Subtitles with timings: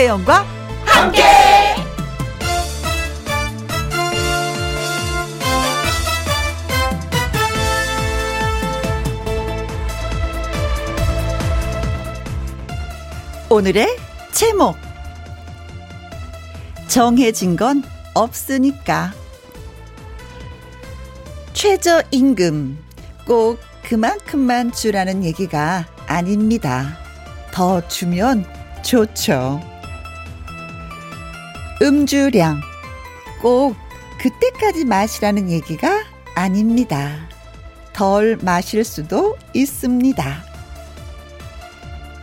[0.00, 0.46] 김혜영과
[0.86, 1.22] 함께.
[13.50, 13.88] 오늘의
[14.32, 14.76] 제목
[16.88, 17.82] 정해진 건
[18.14, 19.12] 없으니까
[21.52, 22.78] 최저임금
[23.26, 26.96] 꼭 그만큼만 주라는 얘기가 아닙니다.
[27.52, 28.46] 더 주면
[28.82, 29.69] 좋죠.
[31.82, 32.60] 음주량
[33.40, 33.74] 꼭
[34.18, 37.28] 그때까지 마시라는 얘기가 아닙니다.
[37.92, 40.44] 덜 마실 수도 있습니다.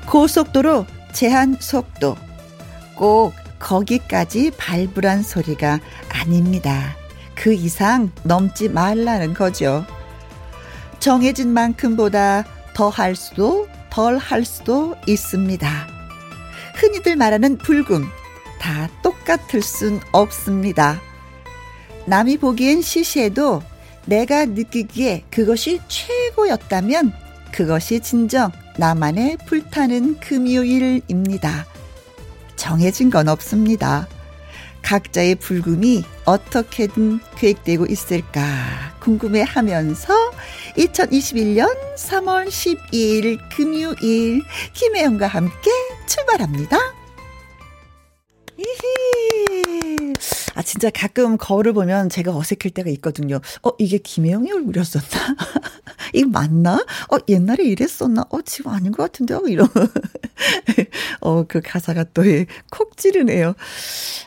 [0.06, 2.16] 고속도로 제한 속도
[2.96, 5.80] 꼭 거기까지 밟으란 소리가
[6.10, 6.96] 아닙니다.
[7.36, 9.86] 그 이상 넘지 말라는 거죠.
[11.00, 15.88] 정해진 만큼보다 더 할 수도 덜 할 수도 있습니다.
[16.76, 18.08] 흔히들 말하는 불금
[18.60, 21.02] 다 똑같을 순 없습니다.
[22.06, 23.62] 남이 보기엔 시시해도
[24.06, 27.12] 내가 느끼기에 그것이 최고였다면
[27.52, 31.66] 그것이 진정 나만의 불타는 금요일입니다.
[32.56, 34.08] 정해진 건 없습니다.
[34.82, 38.42] 각자의 불금이 어떻게든 계획되고 있을까
[39.02, 40.14] 궁금해 하면서
[40.78, 45.72] 2021년 3월 12일 금요일 김혜영과 함께
[46.06, 46.97] 출발합니다.
[50.56, 53.40] 아, 진짜 가끔 거울을 보면 제가 어색할 때가 있거든요.
[53.62, 55.36] 어, 이게 김혜영이 얼굴이었었나?
[56.14, 56.84] 이거 맞나?
[57.12, 58.26] 어, 옛날에 이랬었나?
[58.30, 59.36] 어, 지금 아닌 것 같은데?
[59.36, 59.68] 요 이런.
[61.22, 63.54] 어, 그 가사가 또콕 찌르네요.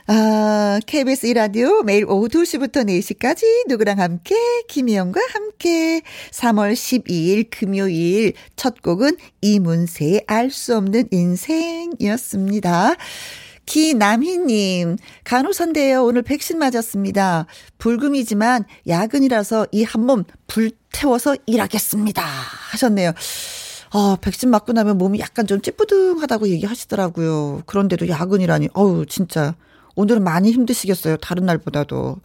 [0.06, 4.36] 아, KBS 이라디오 매일 오후 2시부터 4시까지 누구랑 함께,
[4.68, 12.96] 김혜영과 함께 3월 12일 금요일 첫 곡은 이문세의 알 수 없는 인생이었습니다.
[13.66, 16.04] 기남희님, 간호사인데요.
[16.04, 17.46] 오늘 백신 맞았습니다.
[17.78, 22.22] 불금이지만 야근이라서 이 한 몸 불태워서 일하겠습니다.
[22.72, 23.12] 하셨네요.
[23.92, 27.62] 아, 백신 맞고 나면 몸이 약간 좀 찌뿌둥하다고 얘기하시더라고요.
[27.66, 29.54] 그런데도 야근이라니, 어우, 진짜.
[29.96, 31.16] 오늘은 많이 힘드시겠어요.
[31.18, 32.16] 다른 날보다도.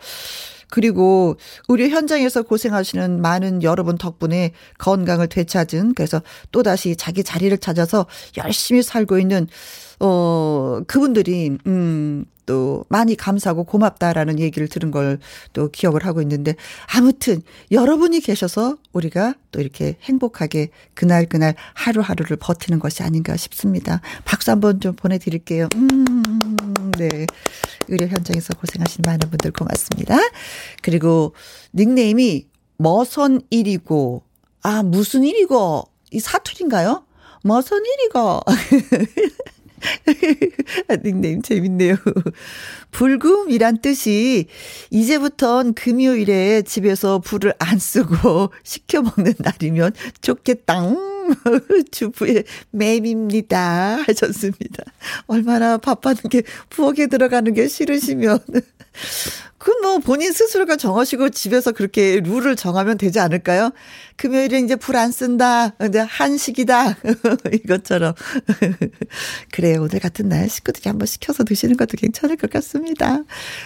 [0.69, 1.37] 그리고
[1.67, 6.21] 의료 현장에서 고생하시는 많은 여러분 덕분에 건강을 되찾은 그래서
[6.51, 8.05] 또다시 자기 자리를 찾아서
[8.37, 9.47] 열심히 살고 있는
[9.99, 15.19] 어, 그분들이, 음, 또 많이 감사하고 고맙다라는 얘기를 들은 걸
[15.53, 16.56] 또 기억을 하고 있는데
[16.94, 17.41] 아무튼
[17.72, 24.01] 여러분이 계셔서 우리가 또 이렇게 행복하게 그날 그날 하루하루를 버티는 것이 아닌가 싶습니다.
[24.25, 25.69] 박수 한번 좀 보내드릴게요.
[25.75, 27.25] 음, 네.
[27.88, 30.17] 의료 현장에서 고생하신 많은 분들 고맙습니다.
[30.81, 31.33] 그리고
[31.73, 34.23] 닉네임이 머선 일이고
[34.63, 37.06] 아 무슨 일이고 이 사투리인가요?
[37.44, 38.41] 머선 일이고
[41.03, 41.96] 닉네임 재밌네요.
[42.91, 44.47] 불금이란 뜻이
[44.90, 50.94] 이제부턴 금요일에 집에서 불을 안 쓰고 시켜 먹는 날이면 좋겠다.
[51.91, 54.03] 주부의 맴입니다.
[54.08, 54.84] 하셨습니다.
[55.28, 58.40] 얼마나 바빠는 게 부엌에 들어가는 게 싫으시면
[59.65, 63.71] 그 뭐 본인 스스로가 정하시고 집에서 그렇게 룰을 정하면 되지 않을까요?
[64.15, 65.75] 금요일에 이제 불 안 쓴다.
[65.87, 66.97] 이제 한식이다.
[67.53, 68.13] 이것처럼.
[69.51, 69.81] 그래요.
[69.83, 73.23] 오늘 같은 날 식구들이 한번 시켜서 드시는 것도 괜찮을 것 같습니다.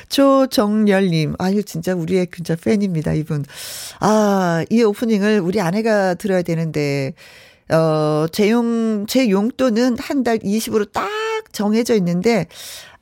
[0.09, 1.35] 조정열님.
[1.39, 3.13] 아유, 진짜 우리의 진짜 팬입니다.
[3.13, 3.45] 이분.
[3.99, 7.13] 아, 이 오프닝을 우리 아내가 들어야 되는데,
[7.69, 11.09] 어, 제 용, 제 용돈은 한 달 20으로 딱
[11.51, 12.47] 정해져 있는데,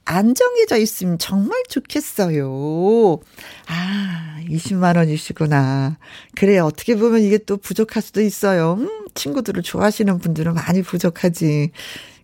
[0.09, 3.19] 안 정해져 있으면 정말 좋겠어요.
[3.68, 5.97] 아, 20만 원이시구나.
[6.34, 8.75] 그래, 어떻게 보면 이게 또 부족할 수도 있어요.
[8.79, 11.72] 음, 친구들을 좋아하시는 분들은 많이 부족하지.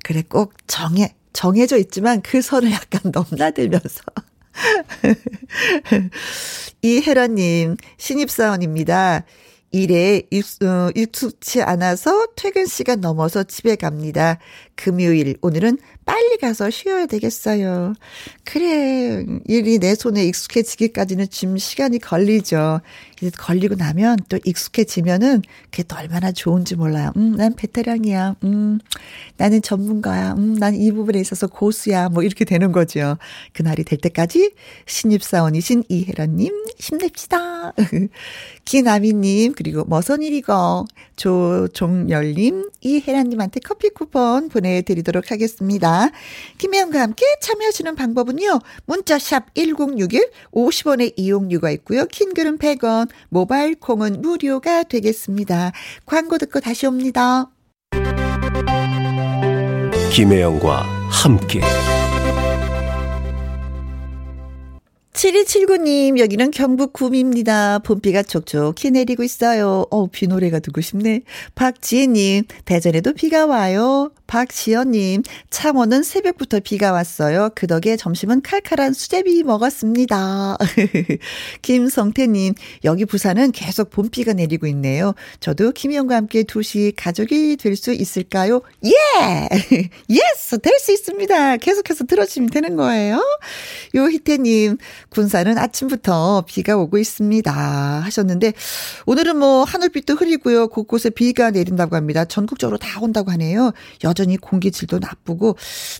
[0.02, 4.02] 그래, 꼭 정해, 정해져 있지만 그 선을 약간 넘나들면서.
[6.82, 9.26] 이혜라님, 신입사원입니다.
[9.74, 10.22] 일에
[10.62, 14.38] 어, 익숙치 않아서 퇴근 시간 넘어서 집에 갑니다.
[14.76, 17.94] 금요일, 오늘은 빨리 가서 쉬어야 되겠어요.
[18.44, 22.82] 그래, 일이 내 손에 익숙해지기까지는 좀 시간이 걸리죠.
[23.22, 27.12] 이제 걸리고 나면 또 익숙해지면은 그게 또 얼마나 좋은지 몰라요.
[27.16, 28.36] 음, 난 베테랑이야.
[28.44, 28.80] 음,
[29.38, 30.34] 나는 전문가야.
[30.34, 32.10] 음, 난 이 부분에 있어서 고수야.
[32.10, 33.18] 뭐 이렇게 되는 거죠.
[33.54, 34.52] 그날이 될 때까지
[34.86, 37.74] 신입사원이신 이혜라님 힘냅시다.
[38.66, 40.86] 기나미님, 그리고 머선일이고,
[41.16, 46.10] 조종열님, 이혜라님한테 커피 쿠폰 보내 드리도록 하겠습니다.
[46.58, 48.60] 김혜영과 함께 참여하시는 방법은요.
[48.86, 52.06] 문자샵 1061, 50원의 이용료가 있고요.
[52.06, 55.72] 킹글은 100원, 모바일 콩은 무료가 되겠습니다.
[56.06, 57.50] 광고 듣고 다시 옵니다.
[60.12, 61.62] 김혜영과 함께
[65.14, 67.80] 7279님, 여기는 경북 구미입니다.
[67.80, 69.86] 봄비가 촉촉히 내리고 있어요.
[69.92, 71.22] 어, 비 노래가 듣고 싶네.
[71.54, 74.12] 박지혜님, 대전에도 비가 와요.
[74.26, 75.22] 박지연님,
[75.52, 77.52] 창원은 새벽부터 비가 왔어요.
[77.54, 80.58] 그 덕에 점심은 칼칼한 수제비 먹었습니다.
[81.62, 85.14] 김성태님, 여기 부산은 계속 봄비가 내리고 있네요.
[85.40, 88.62] 저도 김희영과 함께 2시 가족이 될 수 있을까요?
[88.86, 89.50] 예!
[90.10, 90.58] Yes!
[90.60, 91.58] 될 수 있습니다.
[91.58, 93.22] 계속해서 들어주시면 되는 거예요.
[93.94, 94.78] 요희태님,
[95.14, 97.52] 군산은 아침부터 비가 오고 있습니다.
[97.52, 98.54] 하셨는데,
[99.06, 100.68] 오늘은 뭐 하늘빛도 흐리고요.
[100.68, 102.26] 곳곳에 비가 내린다고 합니다.
[102.26, 103.72] 전국적으로 다 온다고 하네요.
[104.04, 105.56] 여전히 공기 질도 나쁘고,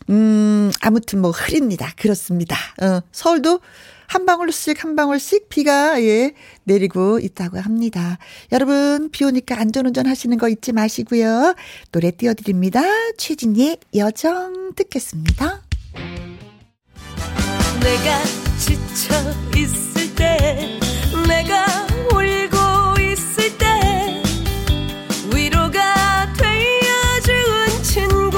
[0.10, 1.92] 음, 아무튼 뭐 흐립니다.
[1.98, 2.56] 그렇습니다.
[2.82, 3.60] 어, 서울도
[4.08, 6.34] 한 방울씩 한 방울씩 비가 예
[6.66, 8.20] 내리고 있다고 합니다.
[8.52, 11.56] 여러분 비 오니까 안전운전 하시는 거 잊지 마시고요.
[11.92, 12.82] 노래 띄워드립니다.
[13.18, 15.64] 최진희의 여정 듣겠습니다.
[17.82, 19.14] 내가 지쳐
[19.58, 20.80] 있을 때
[21.28, 21.66] 내가
[22.14, 24.24] 울고 있을 때
[25.36, 28.38] 위로가 되어준 친구.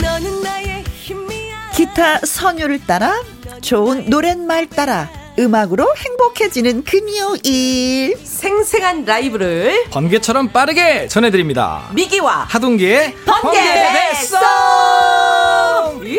[0.00, 3.12] 너는 나의 힘이야 기타 선율을 따라
[3.60, 8.14] 좋은 노랫말 따라 음악으로 행복해지는 금요일.
[8.22, 11.88] 생생한 라이브를 번개처럼 빠르게 전해드립니다.
[11.94, 13.58] 미기와 하동기의 번개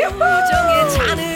[0.08, 1.31] 우정의 잔을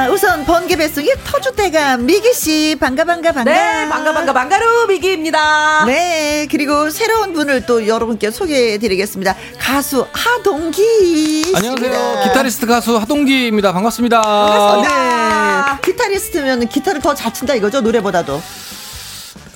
[0.00, 3.52] 자 우선 번개 배송의 터줏대가 미기 씨 반가 반가 반가.
[3.52, 5.84] 네 반가 반가 반가루 미기입니다.
[5.84, 9.36] 네 그리고 새로운 분을 또 여러분께 소개해드리겠습니다.
[9.58, 12.22] 가수 하동기 안녕하세요.
[12.24, 13.74] 기타리스트 가수 하동기입니다.
[13.74, 14.22] 반갑습니다.
[14.22, 15.74] 반갑습니다.
[15.74, 15.80] 네.
[15.82, 18.40] 기타리스트면 기타를 더 잘 친다 이거죠 노래보다도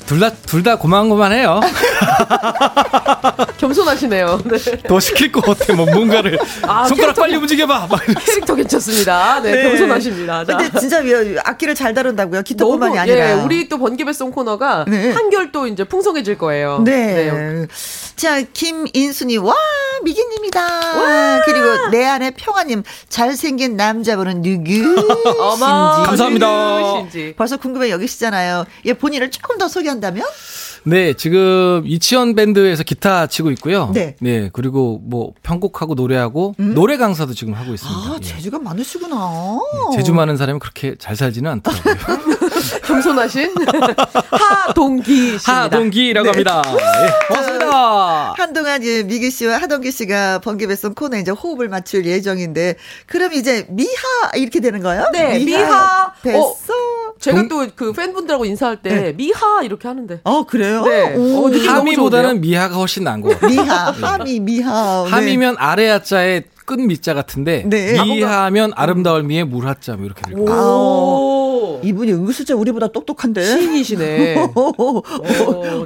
[0.06, 1.60] 둘 다, 둘 다 고만고만해요.
[3.58, 4.40] 겸손하시네요.
[4.44, 4.58] 네.
[4.86, 6.38] 더 시킬 것 같아, 뭐, 뭔가를.
[6.62, 7.86] 아, 손가락 빨리 움직여봐!
[7.90, 9.40] 막 캐릭터 괜찮습니다.
[9.42, 9.62] 네, 네.
[9.62, 10.44] 겸손하십니다.
[10.44, 10.56] 자.
[10.56, 11.00] 근데 진짜
[11.44, 12.42] 악기를 잘 다룬다고요?
[12.42, 13.30] 기타뿐만이 아니라.
[13.30, 15.10] 예, 우리 또 번개배송 코너가 네.
[15.12, 16.80] 한결 또 이제 풍성해질 거예요.
[16.84, 17.30] 네.
[17.32, 17.66] 네.
[18.16, 19.54] 자, 김인순이, 와,
[20.04, 20.60] 미기님이다.
[20.62, 21.42] 와.
[21.44, 25.04] 그리고 내 안에 평화님, 잘생긴 남자분은 누구?
[25.40, 26.46] 어머, 감사합니다.
[26.78, 27.34] 누구신지.
[27.36, 28.64] 벌써 궁금해 여기시잖아요.
[28.84, 30.26] 예, 본인을 조금 더 소개 한다면?
[30.86, 33.90] 네, 지금 이치현 밴드에서 기타 치고 있고요.
[33.94, 34.16] 네.
[34.20, 36.74] 네, 그리고 뭐 편곡하고 노래하고 음?
[36.74, 38.00] 노래 강사도 지금 하고 있습니다.
[38.00, 38.22] 아, 예.
[38.22, 39.16] 재주가 많으시구나.
[39.90, 42.18] 네, 재주 많은 사람이 그렇게 잘 살지는 않더라고요.
[42.86, 43.54] 겸손하신
[44.30, 45.50] 하동기 씨.
[45.50, 46.30] 하동기라고 네.
[46.30, 46.62] 합니다.
[46.68, 48.32] 예, 고맙습니다.
[48.36, 52.76] 한동안 이제 미기 씨와 하동기 씨가 번개배송 코너 이제 호흡을 맞출 예정인데
[53.06, 53.92] 그럼 이제 미하
[54.36, 55.08] 이렇게 되는 거예요?
[55.12, 56.42] 네, 미하, 미하 배송.
[56.42, 56.54] 어,
[57.24, 59.12] 제가 또그 팬분들하고 인사할 때 네.
[59.12, 60.20] 미하 이렇게 하는데.
[60.24, 60.84] 어, 그래요?
[60.84, 61.14] 네.
[61.16, 63.50] 오, 하미보다는 미하가 훨씬 나은 것 같아요.
[63.50, 65.04] 미하, 하미, 미하.
[65.04, 65.10] 네.
[65.10, 67.92] 하미면 아래 하자에 끝 미자 같은데 네.
[68.02, 74.36] 미하면 아름다울 미에 물하자 뭐 이렇게 될거 아, 이분이 은근슬쩍 우리보다 똑똑한데 시인이시네.
[74.54, 75.02] 오,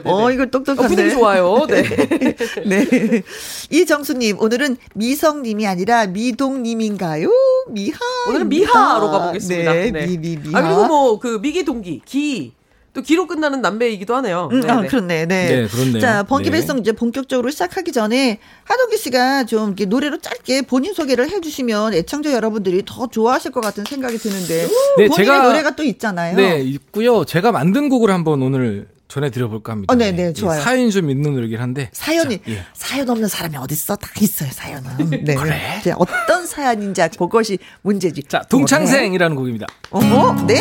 [0.04, 1.06] 어 이거 똑똑한데.
[1.06, 1.66] 어, 좋아요.
[1.68, 1.82] 네.
[2.66, 3.22] 네.
[3.70, 7.28] 이정수님 오늘은 미성님이 아니라 미동님인가요?
[7.70, 7.98] 미하.
[8.28, 9.72] 오늘은 미하로 가보겠습니다.
[9.72, 9.90] 네.
[9.90, 10.06] 네.
[10.06, 10.58] 미, 미, 미하.
[10.58, 12.52] 아 그리고 뭐 그 미기 동기 기.
[12.98, 14.48] 또 기로 끝나는 남매이기도 하네요.
[14.50, 15.26] 음, 아, 그렇네.
[15.26, 15.46] 네.
[15.46, 16.00] 네, 그렇네요.
[16.00, 16.58] 자, 번개 네.
[16.58, 21.94] 배송 이제 본격적으로 시작하기 전에 하동기 씨가 좀 이렇게 노래로 짧게 본인 소개를 해 주시면
[21.94, 26.36] 애청자 여러분들이 더 좋아하실 것 같은 생각이 드는데 네, 본인의 제가 노래가 또 있잖아요.
[26.36, 27.24] 네, 있고요.
[27.24, 29.92] 제가 만든 곡을 한번 오늘 전해드려 볼까 합니다.
[29.92, 30.60] 어, 네, 네, 좋아요.
[30.60, 32.64] 사연이 좀 있는 노래긴 한데 사연이 자, 예.
[32.74, 33.94] 사연 없는 사람이 어디 있어?
[33.94, 35.10] 다 있어요, 사연은.
[35.24, 35.34] 네.
[35.34, 35.80] 그래.
[35.84, 38.24] 네, 어떤 사연인지 그것이 문제지.
[38.24, 39.66] 자, 동창생이라는 곡입니다.
[39.92, 40.58] 어, 네.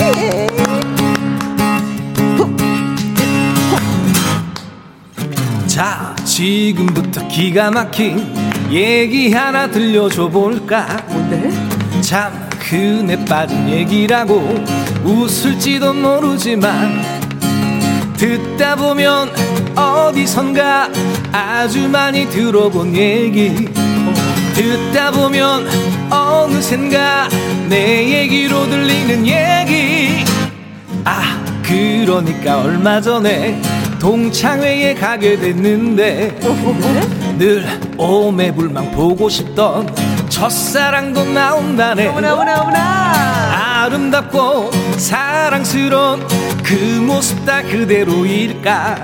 [5.77, 8.33] 자 지금부터 기가 막힌
[8.71, 10.87] 얘기 하나 들려줘 볼까?
[11.07, 11.51] 뭔데?
[12.01, 14.55] 참 그네 빠진 얘기라고
[15.03, 16.99] 웃을지도 모르지만
[18.17, 19.29] 듣다 보면
[19.75, 20.89] 어디선가
[21.31, 23.67] 아주 많이 들어본 얘기.
[24.55, 25.67] 듣다 보면
[26.09, 27.29] 어느샌가
[27.69, 30.25] 내 얘기로 들리는 얘기.
[31.05, 33.61] 아 그러니까 얼마 전에
[33.99, 36.39] 동창회에 가게 됐는데
[37.37, 37.65] 늘
[37.97, 39.93] 오매불망 보고 싶던
[40.29, 42.07] 첫사랑도 나온다네.
[42.07, 43.83] 어머나 어머나 어머나.
[43.85, 46.25] 아름답고 사랑스러운
[46.63, 46.73] 그
[47.05, 49.03] 모습 다 그대로일까?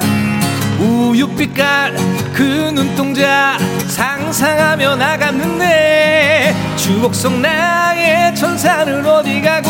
[0.79, 1.95] 우유빛깔
[2.33, 2.41] 그
[2.73, 3.57] 눈동자
[3.88, 9.69] 상상하며 나갔는데 추억 속 나의 천사는 어디 가고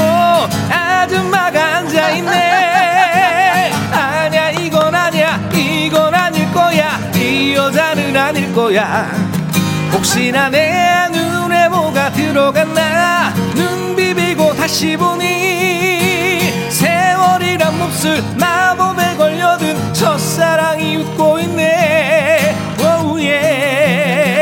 [0.71, 2.63] 아줌마가 앉아있네
[5.93, 6.99] 이건 아닐 거야.
[7.15, 9.11] 이 여자는 아닐 거야.
[9.91, 13.31] 혹시나 내 눈에 뭐가 들어갔나.
[13.53, 22.55] 눈 비비고 다시 보니 세월이란 몹쓸 마법에 걸려든 첫사랑이 웃고 있네.
[22.79, 22.89] 오예.
[22.89, 24.32] oh yeah.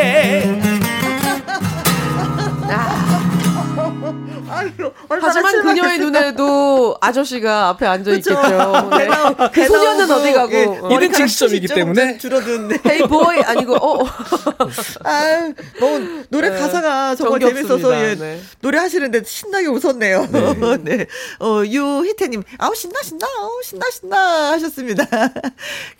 [5.09, 8.41] 하지만 그녀의 눈에도 아저씨가 앞에 앉아 있겠죠.
[8.97, 9.07] 네.
[9.53, 10.89] 그 소녀는 어디 가고 예, 어.
[10.89, 14.05] 2등 시점이기 때문에 줄어든 헤이 보이 아니고 어.
[15.03, 16.57] 아, 너무 노래 네.
[16.59, 18.41] 가사가 정말 재밌어서 예, 네.
[18.61, 20.27] 노래 하시는데 신나게 웃었네요.
[20.31, 20.77] 네.
[20.83, 21.05] 네.
[21.39, 25.05] 어, 유희태 님, 아우 신나 신나, 아우 신나 신나 하셨습니다.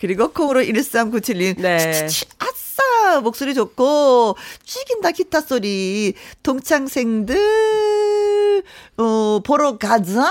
[0.00, 2.08] 그리고 콩으로 1397님, 네.
[2.82, 7.38] 아싸 목소리 좋고 죽인다 기타 소리 동창생들
[8.98, 10.22] 어, 보러 가자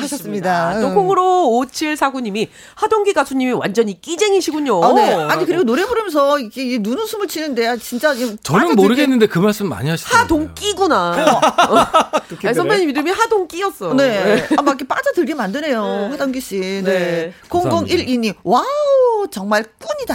[0.00, 0.80] 하셨습니다.
[0.80, 4.84] 또 콩으로 5749님이 하동기 가수님이 완전히 끼쟁이시군요.
[4.84, 5.14] 아, 네.
[5.14, 10.22] 아니 그리고 노래 부르면서 이게 눈웃음을 치는데 진짜 저는 모르겠는데 그 말씀 많이 하시더라고요.
[10.22, 11.40] 하동끼구나.
[11.70, 12.52] 어.
[12.54, 13.94] 선배님 이름이 하동끼였어.
[13.94, 14.24] 네.
[14.24, 14.48] 네.
[14.56, 15.82] 아, 막 이렇게 빠져들게 만드네요.
[15.82, 16.08] 네.
[16.10, 16.58] 하동기 씨.
[16.58, 16.82] 네.
[16.82, 17.32] 네.
[17.48, 18.34] 0012님.
[18.42, 18.64] Wow
[19.30, 20.14] 정말 꾼이다.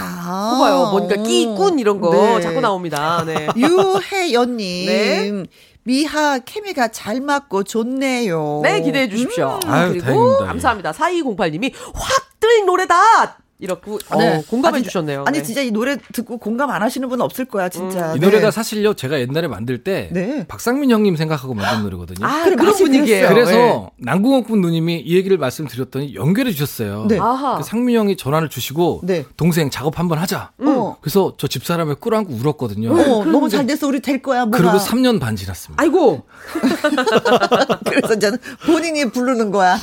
[0.58, 0.88] 봐요.
[0.92, 2.40] 뭔가 끼꾼 이런 거 네.
[2.40, 3.24] 자꾸 나옵니다.
[3.26, 3.48] 네.
[3.56, 4.86] 유혜연님.
[4.86, 5.42] 네.
[5.82, 8.60] 미하 케미가 잘 맞고 좋네요.
[8.62, 9.58] 네, 기대해 주십시오.
[9.64, 9.70] 음.
[9.70, 10.44] 아유, 그리고 다행입니다.
[10.46, 10.92] 감사합니다.
[10.92, 13.38] 4208님이 확 뜰 노래다!
[13.60, 14.42] 이렇게 어, 네.
[14.48, 15.24] 공감해 아니, 주셨네요.
[15.26, 15.44] 아니 네.
[15.44, 18.12] 진짜 이 노래 듣고 공감 안 하시는 분 없을 거야 진짜.
[18.12, 18.16] 음.
[18.16, 18.50] 이 노래가 네.
[18.52, 20.46] 사실요 제가 옛날에 만들 때 네.
[20.46, 22.24] 박상민 형님 생각하고 만든 노래거든요.
[22.24, 23.28] 아 그래, 그런 분위기예요.
[23.28, 23.90] 그래서 네.
[23.98, 27.06] 남궁옥군 누님이 이 얘기를 말씀드렸더니 연결해 주셨어요.
[27.08, 27.18] 네.
[27.18, 29.24] 그 상민 형이 전화를 주시고 네.
[29.36, 30.52] 동생 작업 한번 하자.
[30.60, 30.92] 음.
[31.00, 32.92] 그래서 저 집사람의 꿀안고 울었거든요.
[32.92, 34.44] 어, 너무 잘 됐어 우리 될 거야.
[34.46, 34.58] 뭐가.
[34.58, 35.82] 그리고 3년 반 지났습니다.
[35.82, 36.22] 아이고.
[37.84, 39.78] 그래서 저는 본인이 부르는 거야.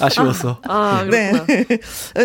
[0.00, 0.58] 아쉬웠어.
[0.64, 1.32] 아, 네.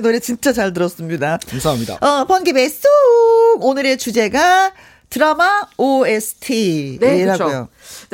[0.02, 1.38] 노래 진짜 잘 들었습니다.
[1.48, 1.98] 감사합니다.
[2.02, 2.90] 어, 번개배 쏙!
[3.60, 4.74] 오늘의 주제가
[5.10, 6.98] 드라마 OST.
[7.00, 7.68] 네, 그렇죠.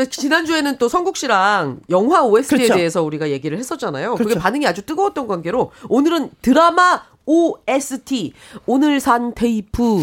[0.09, 2.75] 지난주에는 또 성국 씨랑 영화 OST에 그렇죠.
[2.75, 4.15] 대해서 우리가 얘기를 했었잖아요.
[4.15, 4.29] 그렇죠.
[4.29, 8.33] 그게 반응이 아주 뜨거웠던 관계로 오늘은 드라마 OST
[8.65, 10.01] 오늘 산 테이프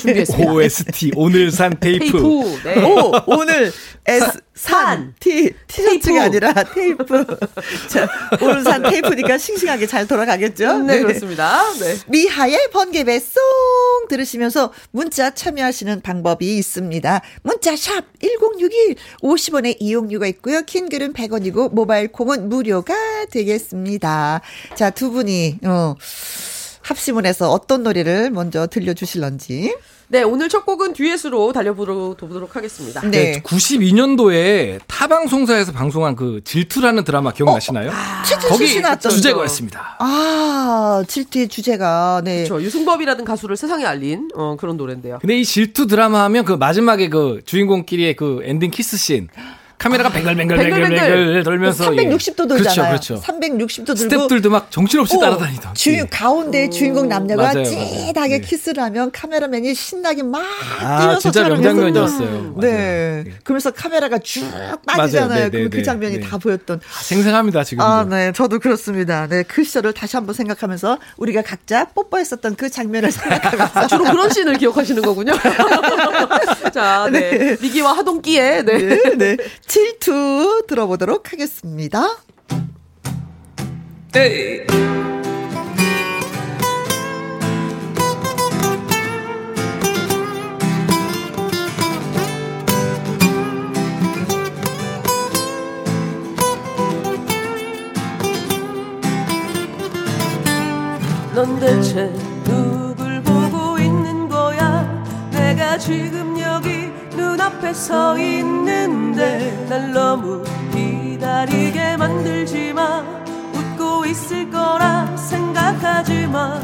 [0.00, 0.50] 준비했습니다.
[0.52, 2.10] OST 오늘 산 테이프.
[2.10, 2.82] 테이프 네.
[2.82, 3.72] 오 오늘
[4.06, 7.04] S 산 티 티셔츠가 아니라 테이프.
[7.90, 8.08] 자
[8.40, 10.78] 오늘 산 테이프니까 싱싱하게 잘 돌아가겠죠?
[10.78, 11.02] 네, 네.
[11.02, 11.60] 그렇습니다.
[11.80, 11.96] 네.
[12.06, 13.42] 미하의 번개배 송
[14.08, 17.20] 들으시면서 문자 참여하시는 방법이 있습니다.
[17.42, 20.62] 문자 샵 #1061 50원의 이용료가 있고요.
[20.62, 22.94] 긴 글은 100원이고 모바일 콩은 무료가
[23.30, 24.40] 되겠습니다.
[24.76, 25.96] 자 두 분이 어.
[27.26, 29.74] 해서 어떤 노래를 먼저 들려주실런지.
[30.08, 33.00] 네, 오늘 첫 곡은 듀엣으로 달려보도록 하겠습니다.
[33.00, 33.10] 네.
[33.10, 37.88] 네 92년도에 타방송사에서 방송한 그 질투라는 드라마 기억나시나요?
[37.88, 37.92] 어?
[37.92, 38.68] 아, 거기
[39.08, 39.96] 주제가였습니다.
[39.98, 42.44] 아, 질투의 주제가, 네.
[42.44, 42.62] 그렇죠.
[42.62, 45.18] 유승범이라는 가수를 세상에 알린 어, 그런 노래인데요.
[45.20, 49.28] 근데 이 질투 드라마 하면 그 마지막에 그 주인공끼리의 그 ending kiss scene.
[49.78, 52.90] 카메라가 뱅글뱅글뱅글뱅글 돌면서 360도 돌잖아요.
[52.90, 53.32] 그렇죠, 그렇죠.
[53.32, 55.74] 360도 돌고 스탭들도 막 정신없이 어, 따라다니던.
[55.74, 58.40] 주인 가운데 주인공 남녀가 맞아요, 찌하게 네.
[58.40, 60.42] 키스를 하면 카메라맨이 신나게 막
[60.80, 62.54] 아, 뛰어서 진짜 명장면이었어요.
[62.58, 63.24] 네.
[63.42, 64.48] 그러면서 카메라가 쭉
[64.86, 65.50] 빠지잖아요.
[65.50, 66.80] 네, 네, 그, 그 장면이 다 보였던.
[66.80, 67.84] 아, 생생합니다 지금.
[67.84, 69.26] 아, 네, 저도 그렇습니다.
[69.26, 74.30] 네, 그 시절을 다시 한번 생각하면서 우리가 각자 뽀뽀했었던 그 장면을 생각하면서 아, 주로 그런
[74.30, 75.32] 씬을 기억하시는 거군요.
[76.72, 77.56] 자, 네.
[77.60, 78.78] 미기와 하동기에 네.
[78.78, 79.36] 네, 네.
[79.66, 82.18] 질투 들어보도록 하겠습니다.
[84.12, 84.66] 네.
[101.34, 102.33] 넌 대체
[105.78, 113.02] 지금 여기 눈앞에 서 있는데 날 너무 기다리게 만들지 마.
[113.52, 116.60] 웃고 있을 거라 생각하지 마.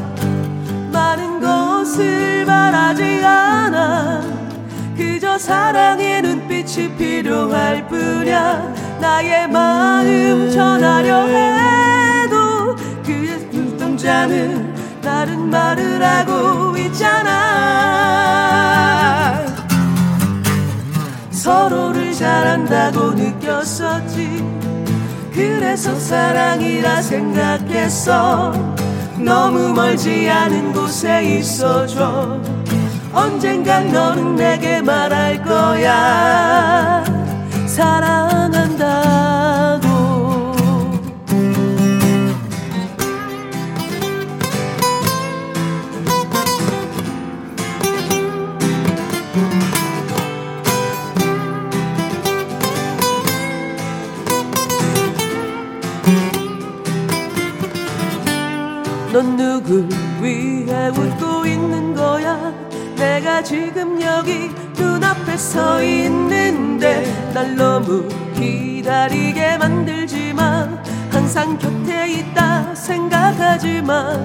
[0.91, 4.21] 많은 것을 바라지 않아.
[4.95, 8.73] 그저 사랑의 눈빛이 필요할 뿐이야.
[8.99, 14.60] 나의 마음 전하려 해도 그의 눈동자는
[15.01, 18.21] 다른 말을 하고 있잖아.
[21.31, 24.45] 서로를 잘한다고 느꼈었지.
[25.33, 28.51] 그래서 사랑이라 생각했어.
[29.17, 32.39] 너무 멀지 않은 곳에 있어줘.
[33.13, 37.03] 언젠간 너는 내게 말할 거야.
[37.65, 39.60] 사랑한다
[59.11, 59.89] 넌 누굴
[60.21, 62.53] 위해 웃고 있는 거야?
[62.95, 67.03] 내가 지금 여기 눈앞에 서 있는데
[67.33, 70.69] 날 너무 기다리게 만들지 마
[71.11, 74.15] 항상 곁에 있다 생각하지 마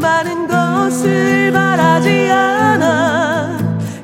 [0.00, 3.56] 많은 것을 바라지 않아.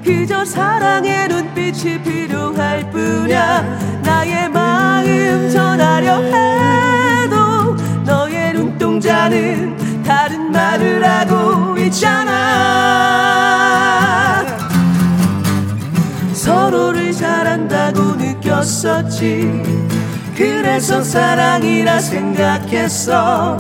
[0.05, 4.01] 그저 사랑의 눈빛이 필요할 뿐이야.
[4.05, 7.75] 나의 마음 전하려 해도
[8.05, 12.33] 너의 눈동자는 다른 말을 하고 있잖아.
[16.33, 19.63] 서로를 잘한다고 느꼈었지.
[20.35, 23.59] 그래서 사랑이라 생각했어.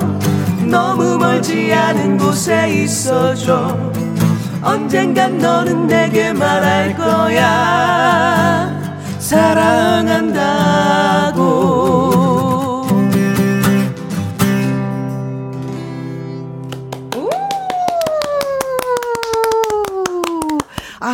[0.64, 3.76] 너무 멀지 않은 곳에 있어줘.
[4.62, 8.72] 언젠간 너는 내게 말할 거야.
[9.18, 10.38] 사랑한다고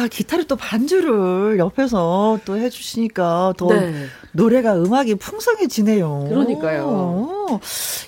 [0.04, 4.04] 아, 기타를 또 반주를 옆에서 또 해주시니까 더 네.
[4.32, 6.26] 노래가 음악이 풍성해지네요.
[6.28, 7.60] 그러니까요.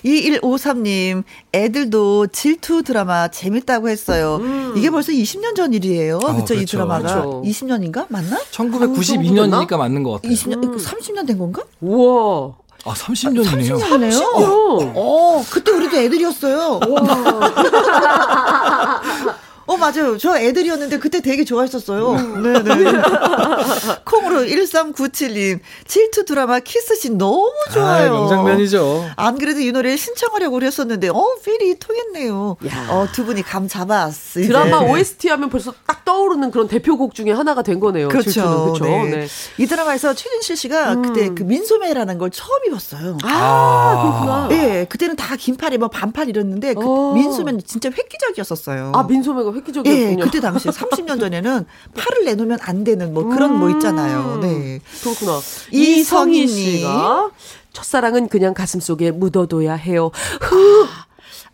[0.05, 1.23] 2153님,
[1.53, 4.37] 애들도 질투 드라마 재밌다고 했어요.
[4.41, 4.73] 음.
[4.77, 6.19] 이게 벌써 20년 전 일이에요.
[6.23, 6.77] 아, 그쵸, 이 그렇죠.
[6.77, 7.21] 드라마가.
[7.21, 7.41] 그렇죠.
[7.43, 8.05] 20년인가?
[8.09, 8.37] 맞나?
[8.51, 10.31] 1992년이니까 맞는 것 같아요.
[10.31, 10.77] 20년, 음.
[10.77, 11.63] 30년 된 건가?
[11.81, 12.53] 우와.
[12.85, 13.79] 아, 30년이네요.
[13.79, 14.11] 30년이네요.
[14.11, 14.21] 30년.
[14.21, 16.79] 어, 어, 그때 우리도 애들이었어요.
[19.67, 20.17] 어, 맞아요.
[20.17, 22.11] 저 애들이었는데 그때 되게 좋아했었어요.
[22.11, 22.41] 음.
[22.41, 22.91] 네네.
[24.05, 25.59] 콩으로 1397님.
[25.85, 28.13] 질투 드라마 키스씬 너무 좋아요.
[28.13, 29.09] 아, 명장면이죠.
[29.15, 32.57] 안 그래도 이 노래를 신청하려고 그랬었는데, 어, 필이 통했네요.
[32.67, 32.87] 야.
[32.89, 34.39] 어, 두 분이 감 잡았어.
[34.41, 38.07] 드라마 OST 하면 벌써 딱 떠오르는 그런 대표곡 중에 하나가 된 거네요.
[38.07, 38.73] 그렇죠.
[38.73, 38.85] 그렇죠.
[38.85, 39.09] 네.
[39.09, 39.27] 네.
[39.57, 41.01] 이 드라마에서 최진실 씨가 음.
[41.01, 43.17] 그때 그 민소매라는 걸 처음 입었어요.
[43.23, 44.01] 아, 아.
[44.01, 44.47] 그렇구나.
[44.47, 47.13] 네, 그때는 다 긴팔에 뭐 반팔 이랬는데, 그 어.
[47.13, 48.93] 민소매는 진짜 획기적이었었어요.
[48.95, 50.15] 아, 민소매가 획기적이었군요.
[50.17, 51.65] 네, 그때 당시 30년 전에는
[51.95, 53.59] 팔을 내놓으면 안 되는 뭐 그런 음.
[53.59, 54.39] 뭐 있잖아요.
[54.41, 54.79] 네.
[55.01, 55.39] 그렇구나.
[55.71, 57.31] 이성희 씨가
[57.73, 60.11] 첫사랑은 그냥 가슴 속에 묻어둬야 해요.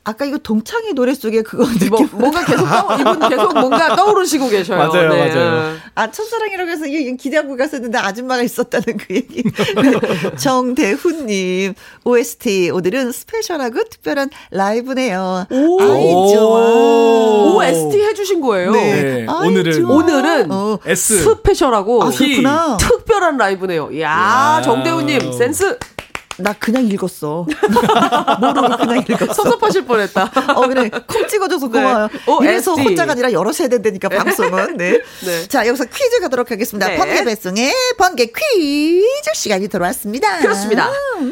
[0.05, 0.09] 후.
[0.11, 4.77] 아까 이거 동창이 노래 속에 그거 뭐, 뭔가 계속 떠, 이분 계속 뭔가 떠오르시고 계셔요.
[4.77, 5.29] 맞아요, 네.
[5.29, 5.75] 맞아요.
[5.95, 6.85] 아 첫사랑이라고 해서
[7.17, 9.43] 기대하고 갔었는데 아줌마가 있었다는 그 얘기.
[10.37, 15.47] 정대훈님 OST 오늘은 스페셜하고 특별한 라이브네요.
[15.49, 17.55] 오, 아이 좋아.
[17.55, 18.71] OST 해주신 거예요.
[18.71, 19.25] 네.
[19.25, 20.79] 오늘은 오늘은 어.
[20.85, 22.09] S 스페셜하고 아,
[22.77, 23.89] 특별한 라이브네요.
[23.93, 25.77] 이야, 정대훈님 센스.
[26.43, 27.47] 나 그냥 읽었어.
[28.41, 29.33] 모르고 그냥 읽었어.
[29.33, 30.31] 섭섭하실 뻔했다.
[30.55, 30.89] 어, 그래.
[31.07, 31.71] 콕 찍어줘서 네.
[31.71, 32.09] 고마워요.
[32.41, 32.49] 네.
[32.49, 34.75] 이래서 혼자가 아니라 여러 세대 되니까 방송은.
[34.75, 34.99] 네.
[35.25, 35.47] 네.
[35.47, 36.87] 자, 여기서 퀴즈 가도록 하겠습니다.
[36.89, 36.97] 네.
[36.97, 40.39] 번개 배송의 번개 퀴즈 시간이 들어왔습니다.
[40.39, 40.91] 그렇습니다.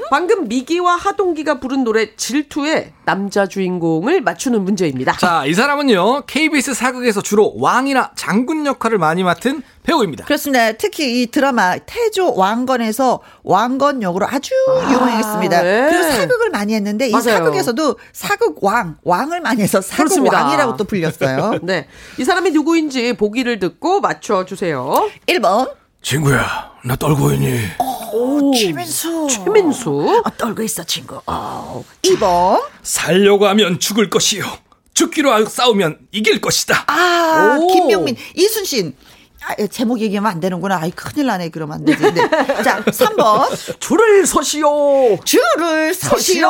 [0.09, 5.17] 방금 미기와 하동기가 부른 노래 질투의 남자 주인공을 맞추는 문제입니다.
[5.17, 6.23] 자, 이 사람은요.
[6.25, 10.25] KBS 사극에서 주로 왕이나 장군 역할을 많이 맡은 배우입니다.
[10.25, 10.73] 그렇습니다.
[10.73, 15.61] 특히 이 드라마 태조 왕건에서 왕건 역으로 아주 아, 유명했습니다.
[15.63, 15.87] 네.
[15.89, 17.23] 그리고 사극을 많이 했는데 이 맞아요.
[17.23, 20.43] 사극에서도 사극 왕, 왕을 많이 해서 사극 그렇습니다.
[20.43, 21.59] 왕이라고 또 불렸어요.
[21.63, 21.87] 네.
[22.19, 25.09] 이 사람이 누구인지 보기를 듣고 맞춰 주세요.
[25.27, 25.71] 1번.
[26.03, 27.59] 친구야, 나 떨고 있니?
[28.13, 29.27] 오, 최민수.
[29.29, 30.21] 최민수.
[30.25, 31.21] 어, 떨고 있어, 친구.
[31.27, 31.83] 어.
[32.01, 32.61] 2번.
[32.81, 34.43] 살려고 하면 죽을 것이요.
[34.93, 36.83] 죽기로 싸우면 이길 것이다.
[36.87, 37.67] 아, 오.
[37.67, 38.95] 김명민, 이순신.
[39.51, 40.79] 아, 제목 얘기하면 안 되는구나.
[40.81, 41.49] 아이, 큰일 나네.
[41.49, 42.01] 그러면 안 되지.
[42.13, 42.29] 네.
[42.63, 43.79] 자, 3번.
[43.79, 45.17] 줄을 서시오.
[45.23, 46.47] 줄을 서시오.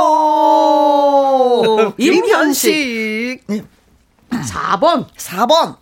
[1.98, 3.44] 임현식.
[3.48, 3.64] 네.
[4.30, 5.08] 4번.
[5.18, 5.78] 4번.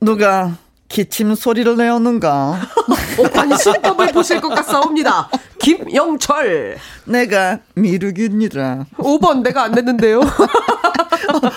[0.00, 0.56] 누가
[0.88, 2.60] 기침 소리를 내었는가?
[3.20, 5.28] 어, 관심법을 보실 것 같사옵니다.
[5.58, 6.76] 김영철.
[7.04, 8.86] 내가 미륵입니다.
[8.96, 10.20] 5번 내가 안 냈는데요.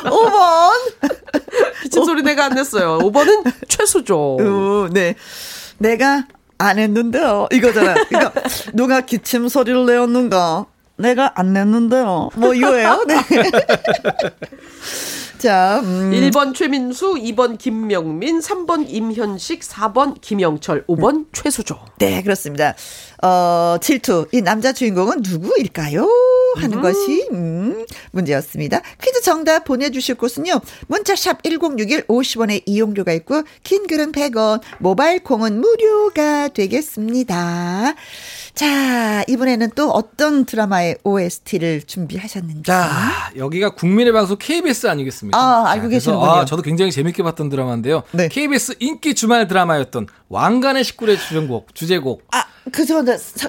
[0.03, 0.71] 5번.
[1.83, 2.99] 기침 소리 내가 안 냈어요.
[2.99, 4.37] 5번은 최수죠.
[4.39, 5.15] 어, 네.
[5.77, 6.25] 내가
[6.57, 7.47] 안 했는데요.
[7.51, 7.93] 이거잖아.
[8.07, 8.41] 그러니까
[8.73, 10.65] 누가 기침 소리를 내었는가?
[10.97, 12.29] 내가 안 냈는데요.
[12.35, 13.03] 뭐 이거예요.
[13.07, 13.15] 네.
[15.37, 16.11] 자, 음.
[16.11, 21.25] 1번 최민수, 2번 김명민, 3번 임현식, 4번 김영철, 5번 음.
[21.33, 21.77] 최수조.
[21.97, 22.75] 네, 그렇습니다.
[23.21, 24.27] 어, 질투.
[24.31, 26.07] 이 남자 주인공은 누구일까요?
[26.57, 26.81] 하는 음.
[26.81, 28.81] 것이 음, 문제였습니다.
[29.01, 30.61] 퀴즈 정답 보내주실 곳은요.
[30.87, 37.95] 문자샵 1061 50원의 이용료가 있고 긴 글은 100원, 모바일 콩은 무료가 되겠습니다.
[38.55, 42.63] 자, 이번에는 또 어떤 드라마의 OST를 준비하셨는지.
[42.63, 45.37] 자, 여기가 국민의 방송 KBS 아니겠습니까?
[45.37, 46.31] 아, 알고 계시는군요.
[46.31, 48.03] 아, 저도 굉장히 재밌게 봤던 드라마인데요.
[48.11, 48.27] 네.
[48.27, 52.27] KBS 인기 주말 드라마였던 왕관의 식구의 주전곡, 주제곡.
[52.31, 52.45] 아.
[52.71, 53.03] 그저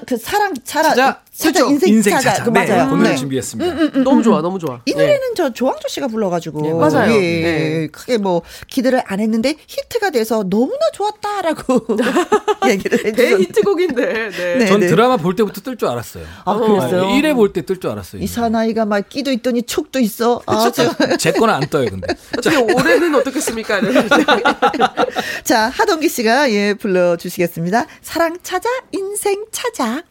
[0.05, 2.43] 그 사랑 차라 찾아, 찾아 인생, 인생 찾아, 찾아.
[2.43, 2.89] 그 네, 맞아요.
[2.89, 3.15] 그 노래 네.
[3.15, 3.71] 준비했습니다.
[3.71, 4.81] 음, 음, 음, 너무 좋아, 너무 좋아.
[4.85, 5.33] 이 노래는 네.
[5.35, 7.11] 저 조항조 씨가 불러가지고 네, 맞아요.
[7.13, 7.87] 예, 네.
[7.87, 11.85] 크게 뭐 기대를 안 했는데 히트가 돼서 너무나 좋았다라고
[12.69, 14.29] 얘기를 해주셨 대히트곡인데.
[14.59, 14.65] 네.
[14.65, 16.25] 전 드라마 볼 때부터 뜰 줄 알았어요.
[16.45, 17.03] 아 그랬어요?
[17.03, 18.21] 1회 볼 때 뜰 줄 알았어요.
[18.21, 20.41] 이 사나이가 막 끼도 있더니 촉도 있어.
[20.45, 22.07] 아, 제가 제 거는 안 떠요, 근데.
[22.37, 23.79] 어떻게 올해는 어떻겠습니까?
[25.43, 27.85] 자 하동기 씨가 예 불러주시겠습니다.
[28.01, 30.01] 사랑 찾아 인생 찾아.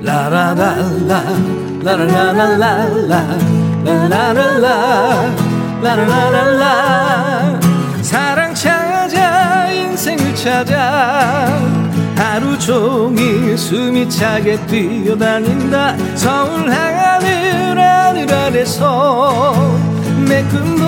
[0.00, 1.24] 라라라라
[1.82, 2.86] 라라라라라
[3.84, 5.34] 라라라라
[5.82, 7.60] 라라라라.
[8.02, 11.48] 사랑 찾아 인생을 찾아.
[12.16, 15.96] 하루 종일 숨이 차게 뛰어다닌다.
[16.14, 19.54] 서울 하늘 하늘 아래서
[20.24, 20.84] 내 꿈도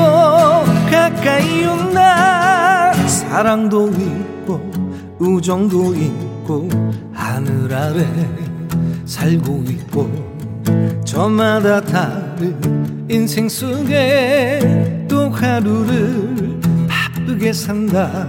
[0.91, 2.93] 가까이 온다.
[3.07, 4.71] 사랑도 있고
[5.19, 6.69] 우정도 있고
[7.13, 8.07] 하늘 아래
[9.05, 18.29] 살고 있고 저마다 다른 인생 속에 또 하루를 바쁘게 산다.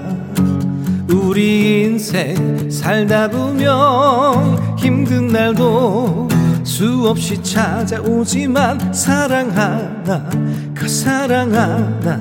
[1.09, 6.27] 우리 인생 살다 보면 힘든 날도
[6.63, 10.29] 수없이 찾아오지만 사랑 하나
[10.75, 12.19] 그 사랑 하나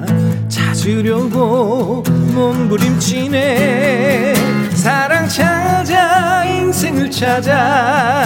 [0.49, 4.35] 찾으려고 몸부림치네.
[4.75, 8.25] 사랑 찾아 인생을 찾아.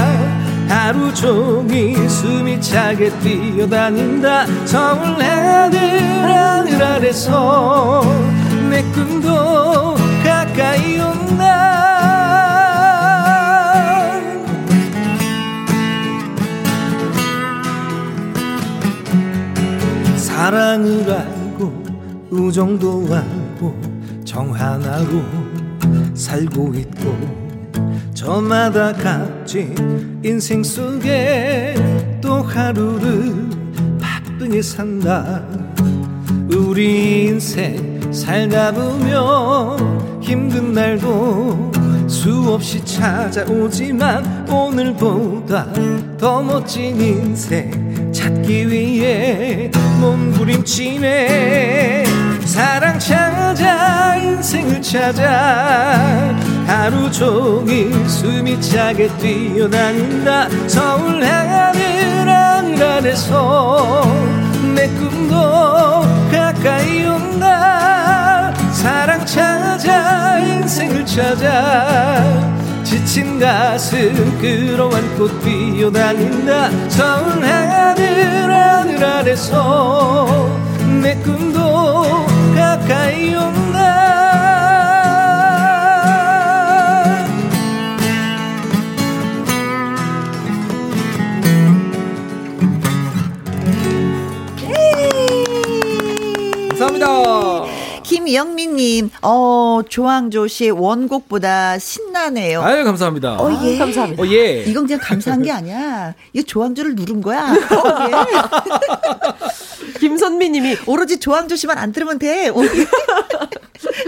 [0.69, 4.45] 하루 종일 숨이 차게 뛰어다닌다.
[4.67, 8.03] 서울 하늘 하늘 아래서
[8.71, 11.28] 내 꿈도 가까이 온다
[20.49, 21.85] 사랑을 알고
[22.31, 23.79] 우정도 알고
[24.25, 25.23] 정 하나로
[26.15, 27.15] 살고 있고
[28.15, 29.75] 저마다 같이
[30.25, 31.75] 인생 속에
[32.23, 33.35] 또 하루를
[34.01, 35.45] 바쁘게 산다.
[36.51, 41.73] 우리 인생 살다 보면 힘든 날도
[42.07, 45.71] 수없이 찾아오지만 오늘보다
[46.17, 47.88] 더 멋진 인생
[48.49, 52.05] 찾기 위해 몸부림치네.
[52.47, 56.35] 사랑 찾아 인생을 찾아.
[56.67, 60.49] 하루 종일 숨이 차게 뛰어다닌다.
[60.67, 64.03] 서울 하늘 하늘 아래서
[64.75, 65.37] 내 꿈도
[66.33, 68.55] 가까이 온다.
[68.73, 72.25] 사랑 찾아 인생을 찾아
[72.89, 76.71] 지친 가슴 끌어안고 뛰어다닌다.
[76.89, 80.49] 서울 하늘 하늘 아래서
[81.03, 82.25] 내 꿈도
[82.57, 84.18] 가까이 온다
[98.29, 102.61] 김영민님, 어, 조항조 씨의 원곡보다 신나네요.
[102.61, 103.37] 아유, 감사합니다.
[103.41, 103.77] 어, 예.
[103.77, 104.23] 아, 감사합니다.
[104.23, 104.65] 어, 예.
[104.65, 106.15] 이건 그냥 감사한 게 아니야.
[106.35, 107.51] 이거 조항조를 누른 거야.
[107.51, 107.55] 어,
[108.11, 108.13] 예.
[109.99, 112.51] 김선미 님이 오로지 조항조 씨만 안 들으면 돼.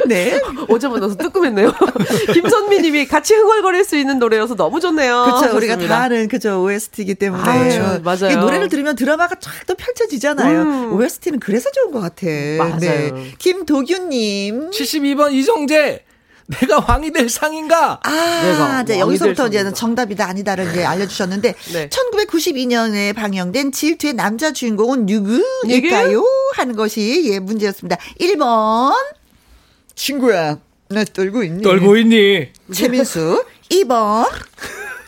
[0.07, 0.41] 네.
[0.69, 1.73] 어제만 넣어서 뜨끔했네요.
[2.35, 5.25] 김선미 님이 같이 흥얼거릴 수 있는 노래여서 너무 좋네요.
[5.25, 5.57] 그렇죠.
[5.57, 6.63] 우리가 다 아는 그죠.
[6.63, 7.43] OST이기 때문에.
[7.43, 8.41] 아유, 맞아요.
[8.41, 10.63] 노래를 들으면 드라마가 쫙 또 펼쳐지잖아요.
[10.63, 10.93] 음.
[10.95, 12.27] OST는 그래서 좋은 것 같아.
[12.59, 12.79] 맞아요.
[12.79, 13.35] 네.
[13.39, 14.71] 김도균 님.
[14.71, 16.05] 72번 이정재.
[16.61, 18.01] 내가 왕이 될 상인가?
[18.03, 21.89] 아, 이제 여기서부터 이제 정답이다 아니다를 이제 알려주셨는데 네.
[21.89, 26.25] 1992년에 방영된 질투의 남자 주인공은 누구일까요?
[26.55, 27.97] 하는 것이 예 문제였습니다.
[28.21, 28.95] 1번
[29.95, 31.63] 친구야, 나 떨고 있니?
[31.63, 32.49] 떨고 있니?
[32.73, 33.45] 최민수.
[33.71, 34.29] 2번.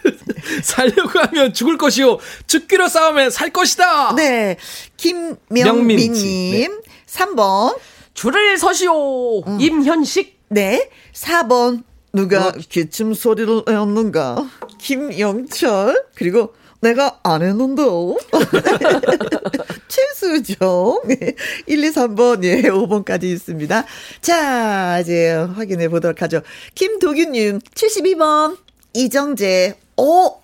[0.63, 2.19] 살려고 하면 죽을 것이요.
[2.47, 4.15] 죽기로 싸우면 살 것이다.
[4.15, 4.57] 네.
[4.97, 6.13] 김명민님.
[6.13, 6.69] 네.
[7.09, 7.77] 3번.
[8.15, 9.41] 줄을 서시오.
[9.47, 9.61] 음.
[9.61, 10.41] 임현식.
[10.49, 10.91] 네.
[11.13, 11.83] 4번.
[12.13, 12.53] 누가 어?
[12.69, 14.49] 기침 소리를 내었는가?
[14.79, 16.05] 김영철.
[16.15, 17.83] 그리고 내가 안 했는데.
[19.89, 21.01] 최수정.
[21.67, 23.85] 1, 2, 3번, 예, 5번까지 있습니다.
[24.21, 26.41] 자, 이제 확인해 보도록 하죠.
[26.75, 28.59] 김도균님, 72번.
[28.95, 29.79] 이정재.
[29.97, 30.43] 어,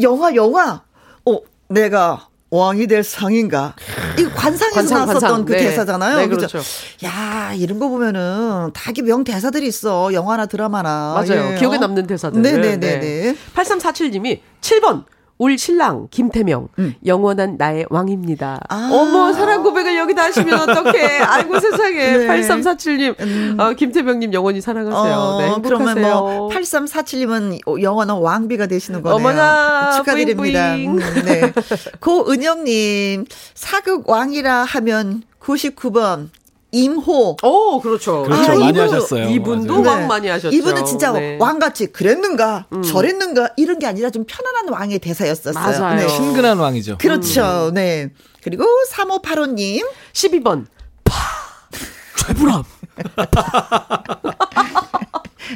[0.00, 0.82] 영화, 영화.
[1.26, 3.74] 어, 내가 왕이 될 상인가.
[4.18, 5.44] 이 관상에서 관상, 나왔었던 관상.
[5.46, 5.58] 그 네.
[5.58, 6.16] 대사잖아요.
[6.18, 6.58] 네, 그렇죠.
[7.02, 10.12] 야, 이런 거 보면은 다 명 대사들이 있어.
[10.12, 11.14] 영화나 드라마나.
[11.14, 11.54] 맞아요.
[11.54, 11.58] 예.
[11.58, 12.42] 기억에 남는 대사들.
[12.42, 13.00] 네네네네.
[13.00, 13.36] 네.
[13.56, 15.04] 8347님이 7번
[15.42, 16.94] 올 신랑 김태명 음.
[17.04, 18.60] 영원한 나의 왕입니다.
[18.68, 18.90] 아.
[18.92, 21.18] 어머 사랑 고백을 여기다 하시면 어떡해.
[21.18, 22.16] 아이고 세상에.
[22.18, 22.26] 네.
[22.28, 23.20] 8347님.
[23.20, 23.56] 음.
[23.58, 25.14] 어, 김태명님 영원히 사랑하세요.
[25.14, 29.16] 어, 네, 그러면 뭐 8347님은 영원한 왕비가 되시는 거네요.
[29.16, 30.76] 어머나 축하드립니다.
[30.76, 31.52] 음, 네.
[31.98, 33.24] 고은영님
[33.54, 36.28] 사극 왕이라 하면 99번
[36.72, 37.36] 임호.
[37.42, 38.22] 오, 그렇죠.
[38.22, 38.42] 그렇죠.
[38.52, 39.28] 아, 많이 이분, 하셨어요.
[39.28, 39.88] 이분도 맞아요.
[39.88, 40.56] 왕 많이 하셨죠.
[40.56, 41.36] 이분은 진짜 네.
[41.38, 42.82] 왕같이 그랬는가, 음.
[42.82, 45.80] 저랬는가, 이런 게 아니라 좀 편안한 왕의 대사였었어요.
[45.80, 45.96] 맞아요.
[46.00, 46.08] 네.
[46.08, 46.98] 친근한 왕이죠.
[46.98, 47.68] 그렇죠.
[47.68, 47.74] 음.
[47.74, 48.10] 네.
[48.42, 49.86] 그리고 3585님.
[50.12, 50.66] 12번.
[51.04, 51.14] 파.
[52.26, 52.64] 최불암.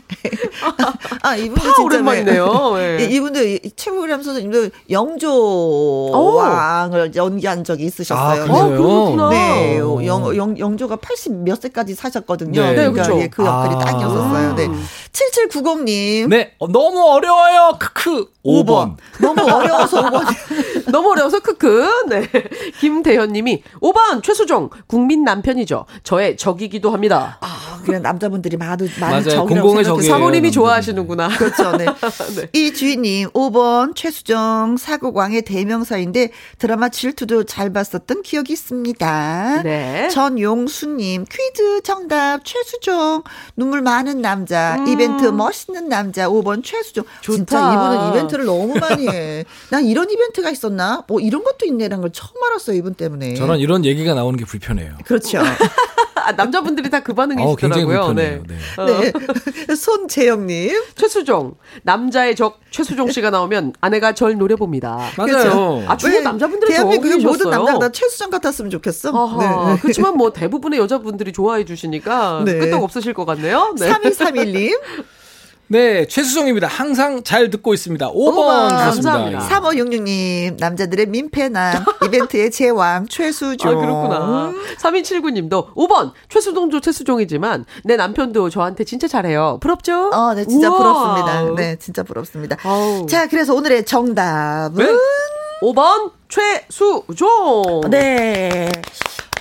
[1.23, 2.75] 아, 이분도 진짜 오랜만이네요.
[2.77, 3.05] 네.
[3.11, 3.41] 이분도
[3.77, 6.35] 최고람 선생님도 영조 오.
[6.37, 8.43] 왕을 연기한 적이 있으셨어요.
[8.43, 9.29] 아, 그래요?
[9.31, 9.79] 네.
[9.79, 12.61] 영, 영, 영조가 80 몇 세까지 사셨거든요.
[12.61, 13.21] 네, 그러니까 그렇죠.
[13.21, 13.79] 예, 그 역할이 아.
[13.79, 14.55] 딱이었었어요.
[14.55, 14.69] 네.
[15.13, 16.29] 7790님.
[16.29, 16.53] 네.
[16.59, 17.77] 어, 너무 어려워요.
[17.79, 18.27] 크크.
[18.45, 18.97] 5번.
[19.21, 20.25] 너무 어려워서 5번.
[20.93, 22.07] 너무 어려워서 크크.
[22.09, 22.29] 네.
[22.81, 25.87] 김대현 님이 5번 최수종 국민 남편이죠.
[26.05, 27.39] 저의 적이기도 합니다.
[27.41, 31.29] 아, 그냥 남자분들이 많은 많은 적이라고 생각해서 사모님이 좋아하시는구나.
[31.29, 31.77] 그렇죠.
[31.77, 31.87] 네.
[32.37, 32.49] 네.
[32.53, 39.63] 이 주인님 5번 최수종 사국왕의 대명사인데 드라마 질투도 잘 봤었던 기억이 있습니다.
[39.63, 40.09] 네.
[40.11, 43.23] 전용수님 퀴즈 정답 최수종
[43.57, 44.89] 눈물 많은 남자 음.
[44.89, 47.05] 이벤트 멋있는 남자 5번 최수종.
[47.21, 47.37] 좋다.
[47.37, 49.45] 진짜 이분은 이벤트를 너무 많이 해.
[49.71, 51.05] 난 이런 이벤트가 있었나?
[51.09, 53.35] 뭐 이런 것도 있네라는 걸 처음 알았어요 이분 때문에.
[53.35, 54.95] 저는 이런 얘기가 나오는 게 불편해요.
[55.05, 55.39] 그렇죠.
[56.17, 58.01] 아, 남자분들이 다 그 반응이시더라고요.
[58.01, 58.41] 어, 네.
[58.47, 58.57] 네.
[59.69, 59.75] 네.
[59.75, 60.83] 손재영님.
[60.97, 61.55] 최수종.
[61.83, 64.97] 남자의 적 최수종 씨가 나오면 아내가 절 노려봅니다.
[65.17, 65.27] 맞아요.
[65.27, 65.85] 그렇죠?
[65.87, 69.13] 아, 주로 남자분들이 대한민국의 모든 남자가 다 최수종 같았으면 좋겠어.
[69.39, 69.79] 네.
[69.83, 72.59] 그렇지만 뭐 대부분의 여자분들이 좋아해 주시니까 네.
[72.59, 73.75] 끄떡 없으실 것 같네요.
[73.79, 73.89] 네.
[73.91, 74.81] 3231님.
[75.69, 76.69] 네, 최수정입니다.
[76.69, 78.13] 항상 잘 듣고 있습니다.
[78.13, 79.41] 5번 감사합니다.
[79.41, 83.71] 3566님, 남자들의 민폐남, 이벤트의 제왕, 최수종.
[83.73, 84.47] 아, 그렇구나.
[84.51, 84.61] 음.
[84.79, 89.59] 3279님도 5번, 최수종도 최수종이지만, 내 남편도 저한테 진짜 잘해요.
[89.61, 90.11] 부럽죠?
[90.11, 90.79] 어, 네, 진짜 우와.
[90.79, 91.55] 부럽습니다.
[91.57, 92.57] 네, 진짜 부럽습니다.
[92.63, 93.07] 아우.
[93.09, 94.87] 자, 그래서 오늘의 정답은?
[94.87, 94.93] 네?
[95.63, 97.81] 5번, 최수종.
[97.91, 98.71] 네.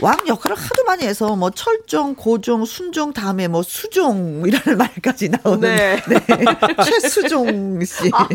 [0.02, 6.02] 왕 역할을 하도 많이 해서 뭐 철종, 고종, 순종 다음에 뭐 수종이라는 말까지 나오는 네.
[6.08, 6.20] 네.
[6.84, 8.12] 최수종 씨.
[8.14, 8.28] 아,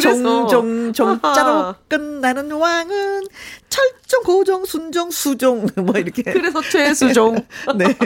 [0.00, 3.26] 종종 종자로 끝나는 왕은
[3.68, 6.22] 철종, 고종, 순종, 수종 뭐 이렇게.
[6.22, 7.36] 그래서 최수종.
[7.76, 7.96] 네.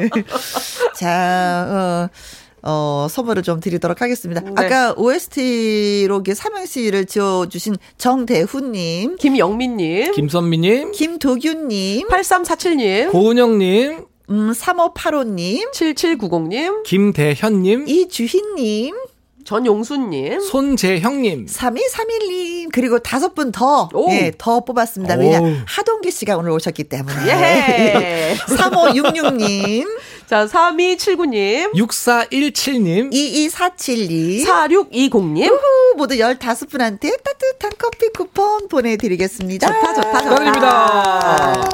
[0.95, 4.41] 자, 어 어, 선물을 좀 드리도록 하겠습니다.
[4.41, 4.51] 네.
[4.57, 18.95] 아까 OST로 삼행시를 지어주신 정대훈님, 김영민님, 김선미님, 김도균님, 8347님, 고은영님, 음, 3585님, 7790님, 김대현님, 이주희님,
[19.45, 25.15] 전용수님, 손재형님, 3231님, 그리고 다섯 분 더, 예, 더 뽑았습니다.
[25.15, 27.17] 왜냐, 하동기 씨가 오늘 오셨기 때문에.
[27.29, 28.37] 예.
[28.47, 29.87] 3566님,
[30.29, 31.73] 자, 3279님.
[31.75, 33.11] 6417님.
[33.13, 34.45] 2247님.
[34.45, 35.51] 4620님.
[35.51, 39.67] 우후, 모두 15분한테 따뜻한 커피 쿠폰 보내드리겠습니다.
[39.67, 40.21] 좋다, 좋다, 좋다.
[40.23, 41.69] 축하드립니다.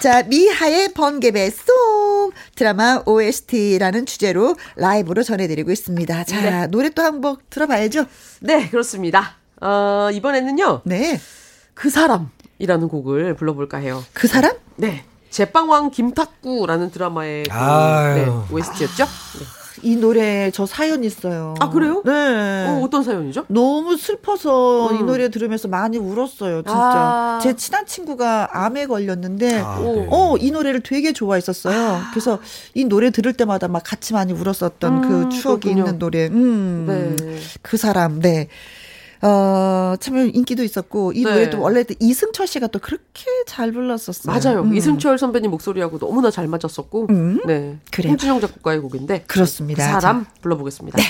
[0.00, 6.22] 자, 미하의 번개배 송 드라마 OST라는 주제로 라이브로 전해드리고 있습니다.
[6.24, 6.66] 자, 네.
[6.68, 8.04] 노래 또 한 곡 들어봐야죠.
[8.40, 9.38] 네, 그렇습니다.
[9.60, 10.82] 어, 이번에는요.
[10.84, 11.20] 네.
[11.74, 14.04] 그 사람이라는 곡을 불러볼까 해요.
[14.12, 14.52] 그 사람?
[14.76, 15.04] 네.
[15.40, 19.04] 제빵왕 김탁구라는 드라마의 그, 네, OST였죠?
[19.04, 19.44] 네.
[19.82, 21.54] 이 노래 저 사연 있어요.
[21.60, 22.00] 아 그래요?
[22.06, 22.66] 네.
[22.66, 23.44] 어, 떤 사연이죠?
[23.48, 24.96] 너무 슬퍼서 음.
[24.96, 26.62] 이 노래 들으면서 많이 울었어요.
[26.62, 26.72] 진짜.
[26.74, 27.38] 아.
[27.42, 30.06] 제 친한 친구가 암에 걸렸는데, 아, 네.
[30.10, 31.78] 어 이 노래를 되게 좋아했었어요.
[31.78, 32.10] 아.
[32.12, 32.38] 그래서
[32.72, 35.82] 이 노래 들을 때마다 막 같이 많이 울었었던 그 음, 그 추억이 그렇군요.
[35.84, 36.28] 있는 노래.
[36.28, 37.16] 음.
[37.18, 37.38] 네.
[37.60, 38.20] 그 사람.
[38.20, 38.48] 네.
[39.22, 41.30] 어, 참 인기도 있었고 이 네.
[41.30, 44.34] 노래도 원래 이승철 씨가 또 그렇게 잘 불렀었어요.
[44.34, 44.60] 맞아요.
[44.62, 44.74] 음.
[44.74, 47.06] 이승철 선배님 목소리하고 너무나 잘 맞았었고.
[47.10, 47.40] 음.
[47.46, 47.78] 네.
[47.90, 48.10] 그래요.
[48.12, 49.84] 홍진영 작곡가의 곡인데 그렇습니다.
[49.84, 50.98] 그 사람 불러보겠습니다.
[50.98, 51.04] 네.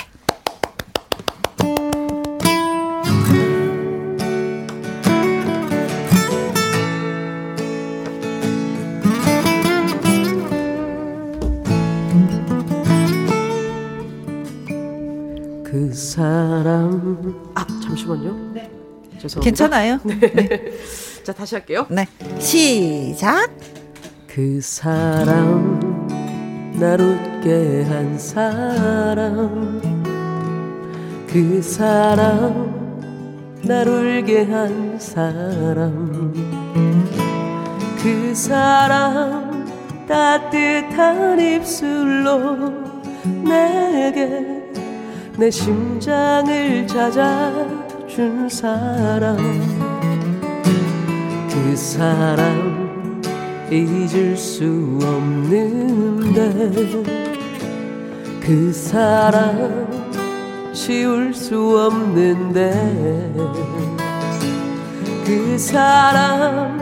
[15.69, 17.65] 그 사람 아
[17.97, 18.53] 잠시만요.
[18.53, 18.69] 네.
[19.19, 19.41] 죄송합니다.
[19.41, 19.99] 괜찮아요.
[20.05, 20.19] 네.
[20.19, 20.71] 네.
[21.23, 21.87] 자 다시 할게요.
[21.89, 22.05] 네.
[22.39, 23.49] 시작.
[24.27, 26.07] 그 사람
[26.79, 29.81] 날 웃게 한 사람
[31.27, 36.33] 그 사람 날 울게 한 사람
[38.01, 39.65] 그 사람
[40.07, 42.57] 따뜻한 입술로
[43.43, 44.45] 내게
[45.35, 47.86] 내 심장을 찾아
[48.17, 49.37] 주는 준 사람
[51.51, 53.21] 그 사람
[53.69, 54.65] 잊을 수
[55.03, 56.41] 없는데
[58.41, 59.87] 그 사람
[60.73, 62.71] 지울 수 없는데
[65.23, 66.75] 그 사람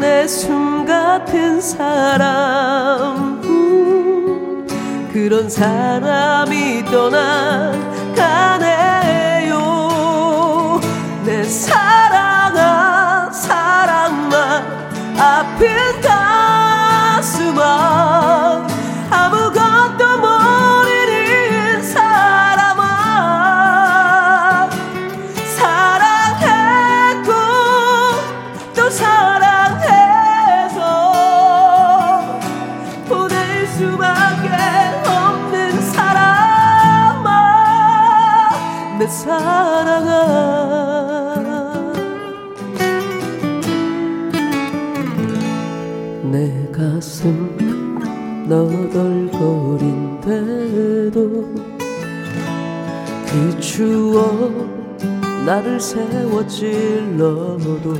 [0.00, 3.40] 내 숨 같은 사람.
[5.12, 9.33] 그런 사람이 떠나가네요 내
[11.54, 14.64] 사랑아 사랑만
[15.16, 16.00] 아픈
[17.20, 17.62] 가슴아.
[19.10, 19.63] 아무것도
[55.74, 57.94] 나를 세워 찔러도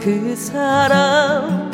[0.00, 1.70] 그 사람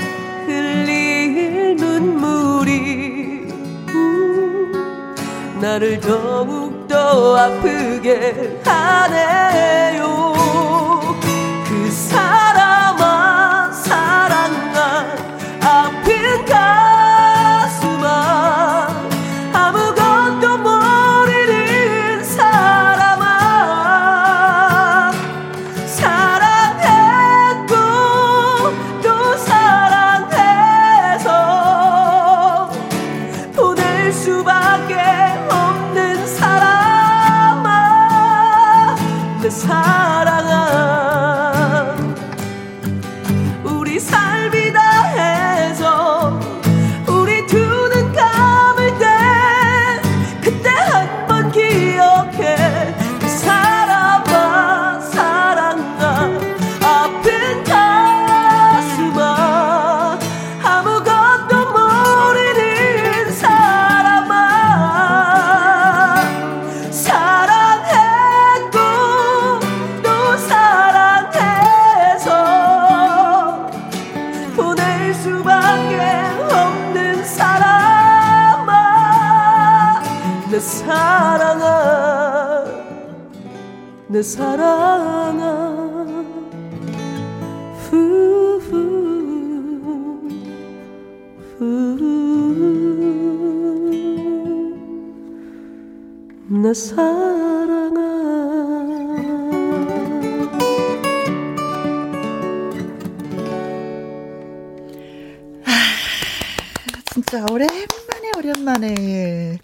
[0.47, 3.49] 흘릴 눈물이.
[3.89, 9.46] 음, 나를 더욱더 아프게 하네
[96.77, 97.89] 사랑아
[107.15, 109.59] 진짜 오랜만에 오랜만에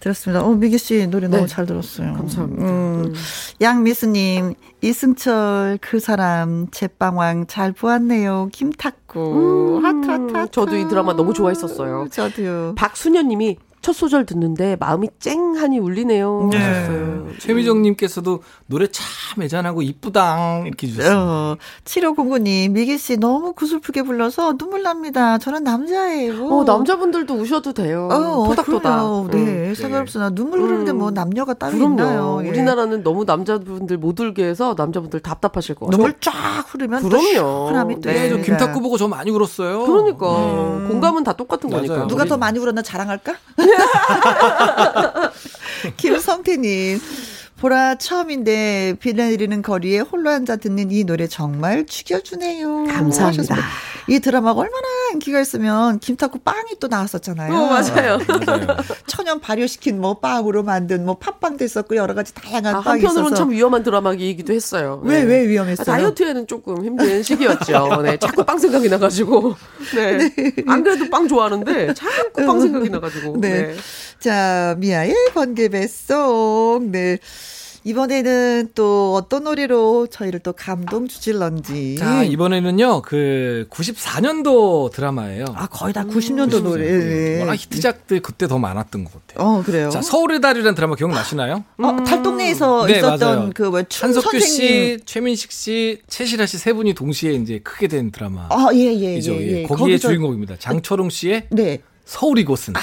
[0.00, 0.44] 들었습니다.
[0.44, 1.46] 어 미기 씨 노래 너무 네.
[1.46, 2.12] 잘 들었어요.
[2.12, 2.62] 감사합니다.
[2.62, 3.14] 음,
[3.62, 4.52] 양미수님
[4.82, 8.50] 이승철 그 사람 제빵왕 잘 보았네요.
[8.52, 10.50] 김탁구 하트 하트 하트.
[10.50, 12.08] 저도 이 드라마 너무 좋아했었어요.
[12.10, 12.74] 저도요.
[12.76, 16.48] 박수녀님이 첫 소절 듣는데 마음이 쨍하니 울리네요.
[16.50, 16.56] 네.
[16.56, 17.26] 하셨어요.
[17.38, 21.18] 최미정님께서도 노래 참 애잔하고 이쁘당 이렇게 주셨어요.
[21.18, 25.36] 어, 7509님, 미기 씨 너무 구슬프게 불러서 눈물 납니다.
[25.36, 26.46] 저는 남자예요.
[26.46, 28.08] 어, 남자분들도 우셔도 돼요.
[28.10, 29.28] 어, 토닥토닥.
[29.30, 29.44] 그래요.
[29.44, 29.74] 네, 응.
[29.74, 30.18] 상관없어.
[30.18, 30.98] 나 눈물 흐르는데 음.
[30.98, 31.90] 뭐 남녀가 따로 그럼요.
[31.92, 32.40] 있나요?
[32.44, 32.48] 예.
[32.48, 35.98] 우리나라는 너무 남자분들 못 울게 해서 남자분들 답답하실 것 같아요.
[35.98, 36.32] 눈물 쫙
[36.72, 37.26] 흐르면 또 그럼요.
[37.26, 38.36] 시원함이 또 네, 네, 저.
[38.38, 39.84] 김탁구 보고 저 많이 울었어요.
[39.84, 40.88] 그러니까 음.
[40.88, 41.86] 공감은 다 똑같은 맞아요.
[41.86, 42.06] 거니까.
[42.06, 43.34] 누가 우리- 더 많이 울었나 자랑할까?
[45.96, 47.00] 김성태님.
[47.60, 52.84] 보라 처음인데 비 내리는 거리에 홀로 앉아 듣는 이 노래 정말 죽여주네요.
[52.86, 53.26] 감사합니다.
[53.26, 53.56] 하셨습니다.
[54.08, 57.52] 이 드라마가 얼마나 인기가 있으면 김탁구 빵이 또 나왔었잖아요.
[57.52, 58.18] 어, 맞아요.
[58.46, 58.66] 맞아요.
[59.06, 63.34] 천연 발효시킨 뭐 빵으로 만든 뭐 팥빵도 있었고 여러 가지 다양한 아, 빵이 한편으로는 있어서
[63.34, 65.00] 참 위험한 드라마이기도 했어요.
[65.04, 65.24] 왜, 네.
[65.24, 65.84] 왜 위험했어요?
[65.94, 68.02] 아, 다이어트에는 조금 힘든 시기였죠.
[68.02, 69.54] 네, 자꾸 빵 생각이 나가지고.
[69.94, 70.30] 네.
[70.66, 73.40] 안 그래도 빵 좋아하는데 자꾸 빵 생각이 나가지고.
[73.40, 73.68] 네.
[73.68, 73.74] 네.
[74.18, 76.90] 자, 미아의 번개 뱃송.
[76.90, 77.18] 네.
[77.84, 81.96] 이번에는 또 어떤 노래로 저희를 또 감동 주실런지.
[81.98, 85.44] 자, 이번에는요, 그, 94년도 드라마예요.
[85.54, 86.86] 아, 거의 다 90년도 노래.
[86.90, 87.40] 네.
[87.40, 89.46] 워낙 히트작들 그때 더 많았던 것 같아요.
[89.46, 89.90] 어, 그래요.
[89.90, 91.62] 자, 서울의 달이라는 드라마 기억나시나요?
[91.78, 93.50] 어, 달동네에서 네, 있었던 맞아요.
[93.54, 94.40] 그, 뭐, 한석규.
[94.40, 98.46] 씨, 최민식 씨, 최시라 씨세 분이 동시에 이제 크게 된 드라마.
[98.50, 99.34] 아, 예, 예, 이죠.
[99.34, 99.62] 예, 예.
[99.64, 100.56] 거기에 거기서- 주인공입니다.
[100.58, 101.80] 장철웅 씨의 네.
[102.06, 102.74] 서울 이곳은.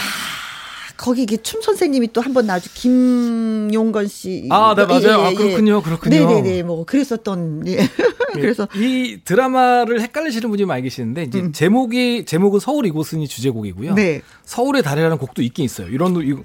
[1.01, 4.47] 거기 춤 선생님이 또 한 번 나와주 김용건 씨.
[4.51, 5.01] 아, 네, 맞아요.
[5.03, 5.81] 예, 아, 예, 아, 그렇군요.
[5.81, 6.15] 그렇군요.
[6.15, 6.63] 네네네.
[6.63, 7.77] 뭐, 그랬었던, 예.
[8.33, 8.67] 그래서.
[8.75, 11.51] 이 드라마를 헷갈리시는 분이 많이 계시는데, 이제 음.
[11.51, 13.95] 제목이, 제목은 서울 이곳은이 주제곡이고요.
[13.95, 14.21] 네.
[14.45, 15.87] 서울의 달이라는 곡도 있긴 있어요.
[15.87, 16.43] 이런, 이거.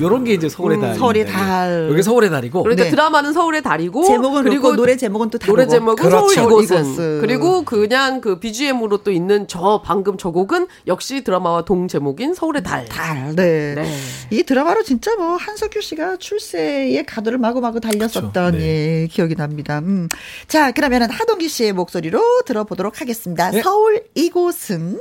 [0.00, 0.94] 요런 게 이제 서울의 음, 달.
[0.94, 1.88] 서울의 달.
[1.90, 2.62] 여기 서울의 달이고.
[2.62, 2.90] 그러니까 네.
[2.90, 5.56] 드라마는 서울의 달이고 제목은 그리고 노래 제목은 또 다르고.
[5.56, 6.28] 노래 제목은 그렇죠.
[6.28, 6.84] 서울 이곳은.
[6.84, 7.20] 이곳은.
[7.20, 12.62] 그리고 그냥 그 BGM으로 또 있는 저 방금 저 곡은 역시 드라마와 동 제목인 서울의
[12.62, 12.84] 달.
[12.86, 13.34] 달.
[13.34, 13.74] 네.
[13.74, 13.90] 네.
[14.30, 18.58] 이 드라마로 진짜 뭐 한석규 씨가 출세의 가도를 마구마구 달렸었던 그렇죠.
[18.58, 19.02] 네.
[19.02, 19.78] 예, 기억이 납니다.
[19.78, 20.08] 음.
[20.46, 23.50] 자, 그러면은 하동기 씨의 목소리로 들어보도록 하겠습니다.
[23.50, 23.62] 네.
[23.62, 24.98] 서울 이곳은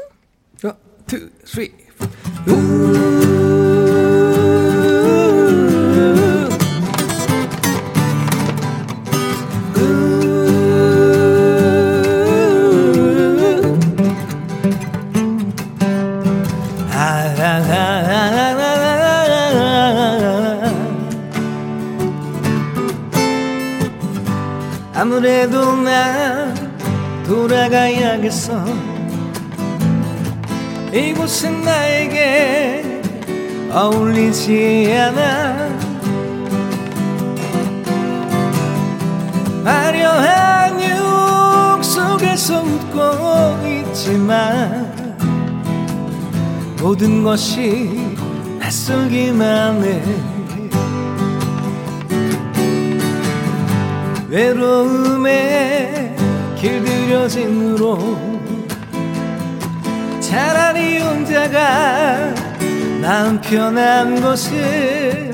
[0.64, 0.72] 1
[1.56, 1.72] 2
[2.46, 3.37] 3아
[25.38, 26.52] 무래도 나
[27.28, 28.66] 돌아가야겠어.
[30.92, 33.02] 이곳은 나에게
[33.72, 35.70] 어울리지 않아.
[39.64, 44.92] 화려한 육 속에서 웃고 있지만
[46.82, 48.16] 모든 것이
[48.58, 50.37] 낯설기만 해
[54.30, 56.16] 외로움에
[56.58, 57.98] 길들여진 으로
[60.20, 62.34] 차라리 혼자가
[63.02, 65.32] 마음 편한 곳을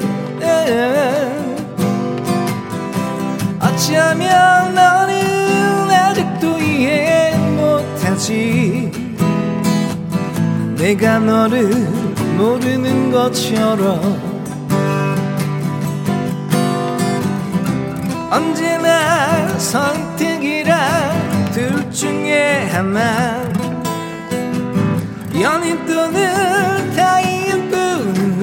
[3.59, 8.91] 어찌하면 너는 아직도 이해 못하지.
[10.77, 11.69] 내가 너를
[12.37, 14.32] 모르는 것처럼
[18.34, 23.43] 언제나 선택이라 둘 중에 하나.
[25.39, 28.41] 연인 또는 타인 뿐인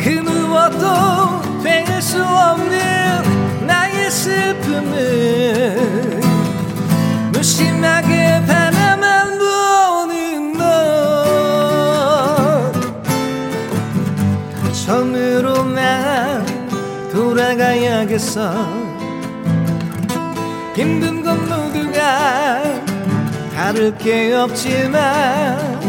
[0.00, 5.78] 것그 무엇도 될 수 없는 나의 슬픔을
[7.32, 8.61] 무심하게 바
[18.22, 18.68] 돌아가야겠어.
[20.74, 22.62] 힘든 건 모두가
[23.54, 25.80] 다를 게 없지만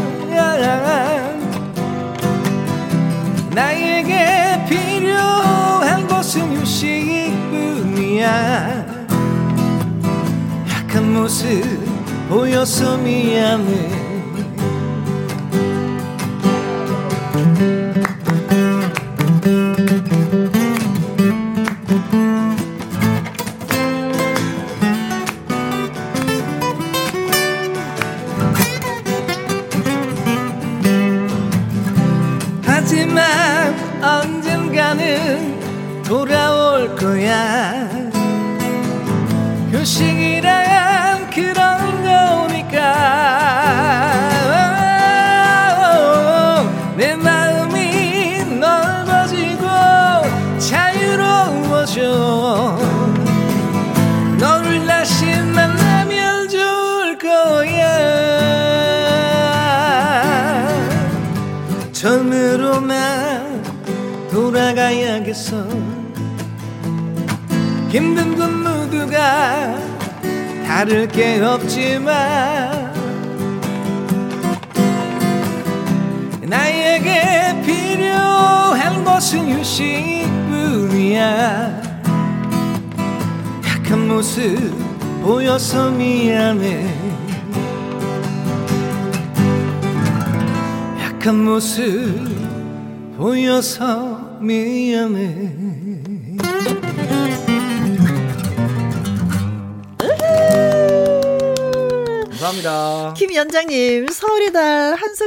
[3.54, 8.24] 나에게 필요한 것은 휴식뿐이야.
[10.70, 11.62] 약한 모습
[12.28, 14.13] 보여서 미안해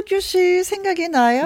[0.08, 1.44] 한석규 씨 생각이 나요.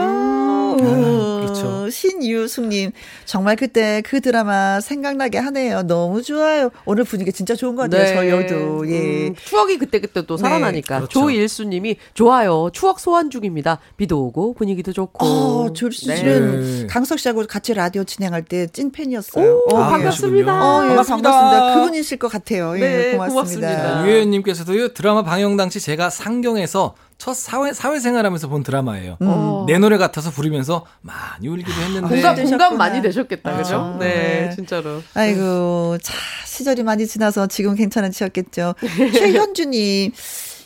[0.80, 0.82] 음.
[0.84, 1.89] 아, 그렇죠.
[1.89, 2.91] 신유숙님
[3.26, 5.82] 정말 그때 그 드라마 생각나게 하네요.
[5.84, 6.70] 너무 좋아요.
[6.86, 8.22] 오늘 분위기 진짜 좋은 것 같아요.
[8.22, 8.30] 네.
[8.30, 9.28] 저희도 예.
[9.30, 10.41] 음, 추억이 그때 그때 또 네.
[10.43, 10.95] 살아나니까.
[10.95, 10.99] 네.
[11.01, 11.20] 그렇죠.
[11.20, 12.70] 조일수님이 좋아요.
[12.72, 13.80] 추억 소환 중입니다.
[13.97, 15.26] 비도 오고 분위기도 좋고.
[15.26, 16.88] 어, 조일수 씨는 네.
[16.88, 19.64] 강석 씨하고 같이 라디오 진행할 때 찐 팬이었어요.
[19.70, 20.51] 오, 어, 반갑습니다.
[20.53, 21.30] 어, 예, 반갑습니다.
[21.32, 21.76] 반갑습니다.
[21.76, 22.76] 그분이실 것 같아요.
[22.78, 23.28] 예, 네, 고맙습니다.
[23.34, 24.05] 고맙습니다.
[24.07, 29.17] 유혜연님께서도 드라마 방영 당시 제가 상경에서 첫 사회 사회생활하면서 본 드라마예요.
[29.22, 29.67] 음.
[29.67, 33.76] 내 노래 같아서 부르면서 많이 울기도 했는데 공감 공감 많이 되셨겠다, 그죠?
[33.76, 35.03] 아, 네, 네, 진짜로.
[35.13, 36.15] 아이고, 자
[36.47, 38.74] 시절이 많이 지나서 지금 괜찮으셨겠죠.
[39.13, 40.13] 최현주님.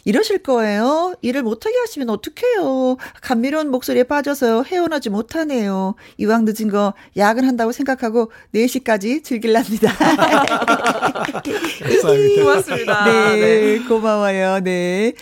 [0.06, 1.16] 이러실 거예요?
[1.22, 2.96] 일을 못하게 하시면 어떡해요?
[3.22, 5.96] 감미로운 목소리에 빠져서 헤어나지 못하네요.
[6.18, 9.92] 이왕 늦은 거 야근한다고 생각하고 4시까지 즐길랍니다.
[12.40, 13.06] 고맙습니다.
[13.06, 14.60] 네, 네, 고마워요.
[14.62, 15.14] 네.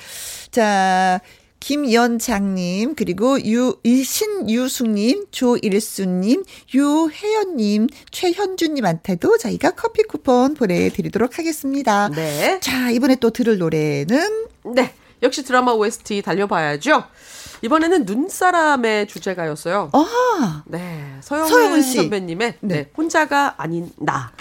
[0.53, 1.19] 자,
[1.59, 12.09] 김연장님, 그리고 유, 신유숙님, 조일수님, 유혜연님, 최현주님한테도 저희가 커피 쿠폰 보내드리도록 하겠습니다.
[12.09, 12.59] 네.
[12.59, 14.45] 자, 이번에 또 들을 노래는?
[14.75, 14.93] 네.
[15.23, 17.03] 역시 드라마 OST 달려봐야죠.
[17.63, 19.89] 이번에는 눈사람의 주제가였어요.
[19.93, 20.63] 아.
[20.67, 21.15] 네.
[21.21, 21.95] 서영은, 씨.
[21.95, 22.75] 선배님의 네.
[22.75, 22.89] 네.
[22.95, 24.31] 혼자가 아닌 나.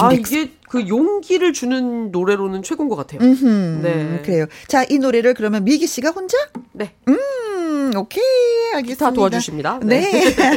[0.00, 3.20] 아, 이게 그 용기를 주는 노래로는 최고인 것 같아요.
[3.20, 4.22] 음흠, 네.
[4.24, 4.46] 그래요.
[4.66, 6.36] 자, 이 노래를 그러면 미기 씨가 혼자?
[6.72, 6.94] 네.
[7.08, 8.22] 음, 오케이.
[8.74, 9.06] 알겠습니다.
[9.06, 9.80] 다 도와주십니다.
[9.82, 10.00] 네.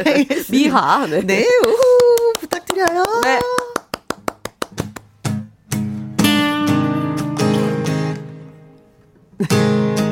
[0.04, 1.06] 네 미하.
[1.06, 1.22] 네.
[1.22, 1.46] 네.
[1.66, 3.04] 우후, 부탁드려요.
[3.24, 3.40] 네.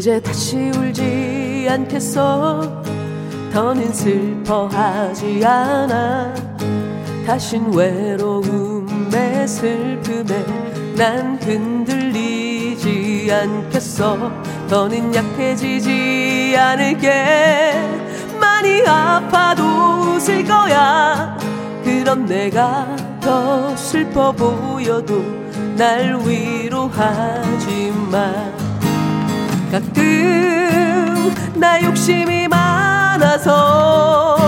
[0.00, 2.82] 이제 다시 울지 않겠어.
[3.52, 6.32] 더는 슬퍼하지 않아.
[7.26, 10.46] 다신 외로움에 슬픔에
[10.96, 14.32] 난 흔들리지 않겠어.
[14.70, 17.74] 더는 약해지지 않을게.
[18.40, 19.62] 많이 아파도
[20.14, 21.36] 웃을 거야.
[21.84, 25.22] 그럼 내가 더 슬퍼 보여도
[25.76, 28.59] 날 위로하지 마
[29.70, 34.39] 가끔 나 욕심이 많아서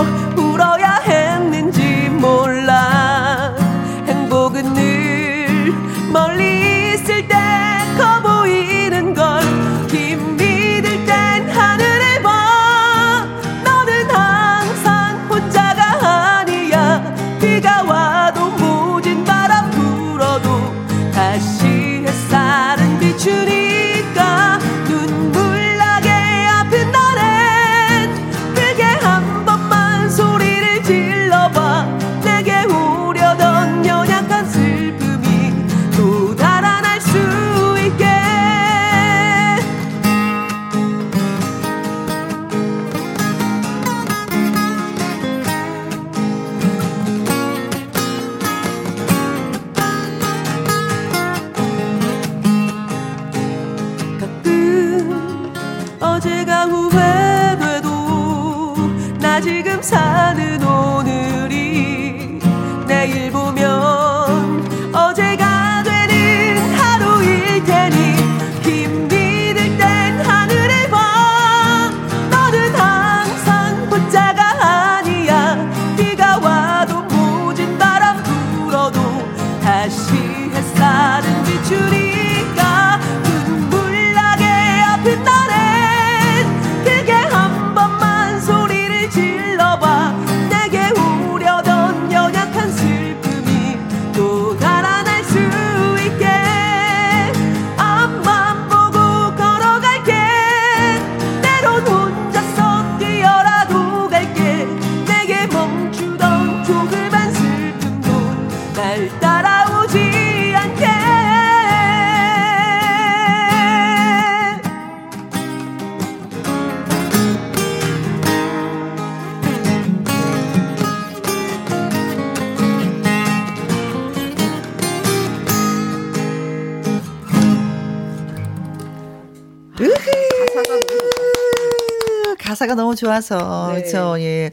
[133.03, 133.73] 좋아서.
[133.73, 133.81] 네.
[133.81, 134.19] 그렇죠.
[134.19, 134.51] 예.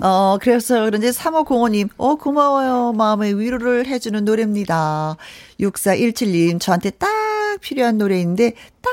[0.00, 2.92] 어, 그래서 그런지 3505님, 어, 고마워요.
[2.92, 5.16] 마음의 위로를 해주는 노래입니다.
[5.60, 7.08] 6417님, 저한테 딱
[7.60, 8.90] 필요한 노래인데, 딱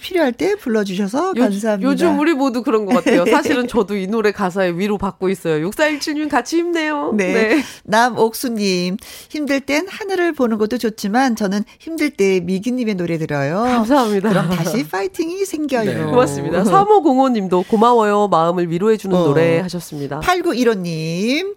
[0.00, 1.88] 필요할 때 불러주셔서 요, 감사합니다.
[1.88, 3.24] 요즘 우리 모두 그런 것 같아요.
[3.30, 5.68] 사실은 저도 이 노래 가사에 위로 받고 있어요.
[5.68, 7.12] 6417님 같이 힘내요.
[7.14, 7.32] 네.
[7.32, 7.62] 네.
[7.84, 8.96] 남옥수님,
[9.28, 13.62] 힘들 땐 하늘을 보는 것도 좋지만 저는 힘들 때 미기님의 노래 들어요.
[13.62, 14.28] 감사합니다.
[14.30, 15.84] 그럼 다시 파이팅이 생겨요.
[15.84, 16.04] 네.
[16.04, 16.64] 고맙습니다.
[16.64, 18.28] 3505님도 고마워요.
[18.28, 19.24] 마음을 위로해주는 어.
[19.24, 20.20] 노래 하셨습니다.
[20.20, 21.56] 8915님.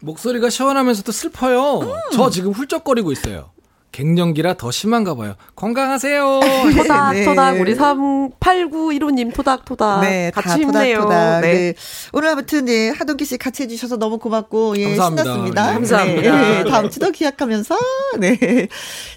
[0.00, 1.80] 목소리가 시원하면서도 슬퍼요.
[1.80, 1.94] 음.
[2.12, 3.51] 저 지금 훌쩍거리고 있어요.
[3.92, 5.34] 갱년기라 더 심한가 봐요.
[5.54, 6.40] 건강하세요.
[6.76, 7.24] 토닥 네.
[7.24, 11.02] 토닥 우리 3891호님 토닥 토닥 네, 같이 힘내요.
[11.02, 11.40] 토닥, 토닥.
[11.42, 11.52] 네.
[11.52, 11.74] 네.
[12.14, 15.22] 오늘 아무튼 네, 하동기 씨 같이 해주셔서 너무 고맙고 예, 감사합니다.
[15.22, 15.66] 신났습니다.
[15.66, 15.72] 네.
[15.74, 16.40] 감사합니다.
[16.40, 17.78] 네, 다음 주도 기약하면서
[18.18, 18.68] 네.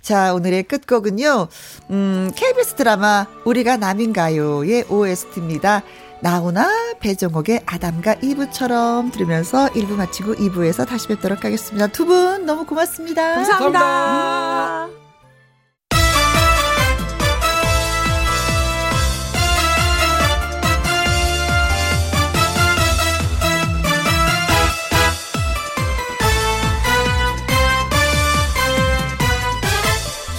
[0.02, 1.48] 자 오늘의 끝곡은요.
[1.92, 5.84] 음, KBS 드라마 우리가 남인가요의 OST입니다.
[6.26, 11.86] 나오나 배정옥의 아담과 이브처럼 들으면서 1부 마치고 2부에서 다시 뵙도록 하겠습니다.
[11.88, 13.36] 두 분 너무 고맙습니다.
[13.36, 13.80] 감사합니다.
[13.80, 14.90] 감사합니다.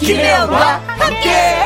[0.01, 1.66] 김혜영과 함께.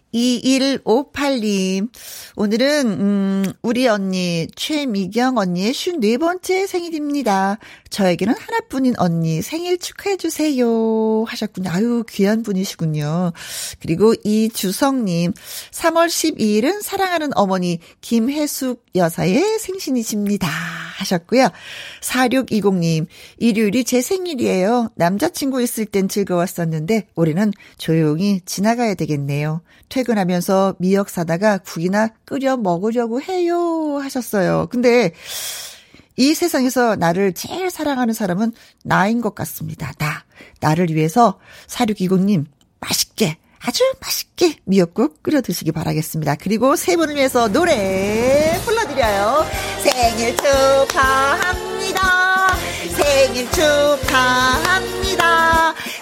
[0.13, 1.89] 2158님,
[2.35, 7.57] 오늘은, 음, 우리 언니, 최미경 언니의 54번째 생일입니다.
[7.89, 11.25] 저에게는 하나뿐인 언니 생일 축하해주세요.
[11.27, 11.69] 하셨군요.
[11.69, 13.31] 아유, 귀한 분이시군요.
[13.81, 15.33] 그리고 이주성님,
[15.71, 20.47] 3월 12일은 사랑하는 어머니 김혜숙 여사의 생신이십니다.
[20.97, 21.49] 하셨고요.
[22.01, 23.07] 4620님,
[23.37, 24.89] 일요일이 제 생일이에요.
[24.95, 29.61] 남자친구 있을 땐 즐거웠었는데, 올해는 조용히 지나가야 되겠네요.
[29.91, 33.99] 퇴근하면서 미역 사다가 국이나 끓여 먹으려고 해요.
[34.01, 34.67] 하셨어요.
[34.71, 35.13] 근데
[36.15, 39.91] 이 세상에서 나를 제일 사랑하는 사람은 나인 것 같습니다.
[39.97, 40.23] 나.
[40.59, 42.45] 나를 위해서 4620님,
[42.79, 46.35] 맛있게, 아주 맛있게 미역국 끓여 드시기 바라겠습니다.
[46.35, 49.45] 그리고 세 분을 위해서 노래 불러드려요.
[49.83, 52.01] 생일 축하합니다.
[52.95, 54.81] 생일 축하합니다.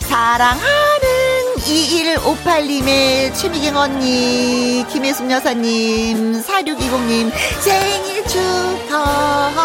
[0.01, 0.98] 사랑하는
[1.69, 9.59] 2158님의 최미경 언니, 김혜숙 여사님, 4620님 생일 축하합니다.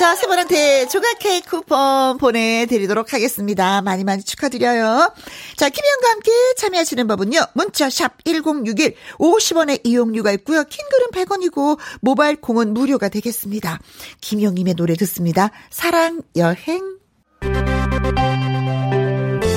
[0.00, 3.82] 자, 세 분한테 조각 케이크 쿠폰 보내드리도록 하겠습니다.
[3.82, 5.12] 많이 많이 축하드려요.
[5.56, 7.38] 자, 김현과 함께 참여하시는 법은요.
[7.52, 10.64] 문자샵 1061 50원의 이용료가 있고요.
[10.64, 13.78] 킹글은 100원이고 모바일 콩은 무료가 되겠습니다.
[14.22, 15.50] 김영님의 노래 듣습니다.
[15.68, 16.96] 사랑 여행.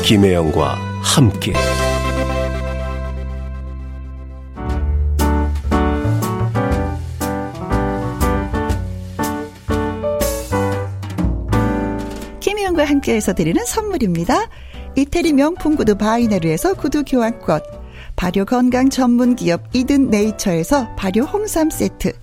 [0.03, 1.53] 김혜영과 함께.
[12.53, 14.47] 김희영과 함께해서 드리는 선물입니다.
[14.95, 17.61] 이태리 명품 구두 바이네르에서 구두 교환권,
[18.15, 22.13] 발효 건강 전문 기업 이든 네이처에서 발효 홍삼 세트,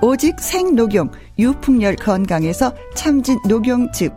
[0.00, 4.12] 오직 생녹용 유풍열 건강에서 참진 녹용즙,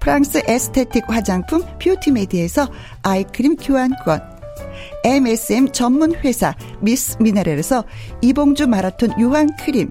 [0.00, 2.68] 프랑스 에스테틱 화장품 뷰티메디에서
[3.02, 4.20] 아이크림 교환권,
[5.04, 7.84] MSM 전문 회사 미스 미네랄에서
[8.22, 9.90] 이봉주 마라톤 유황 크림,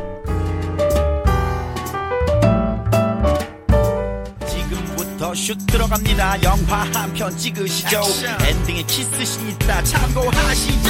[5.35, 6.41] 슛 들어갑니다.
[6.43, 8.01] 영화 한 편 찍으시죠.
[8.47, 10.89] 엔딩에 키스신 있다 참고하시죠.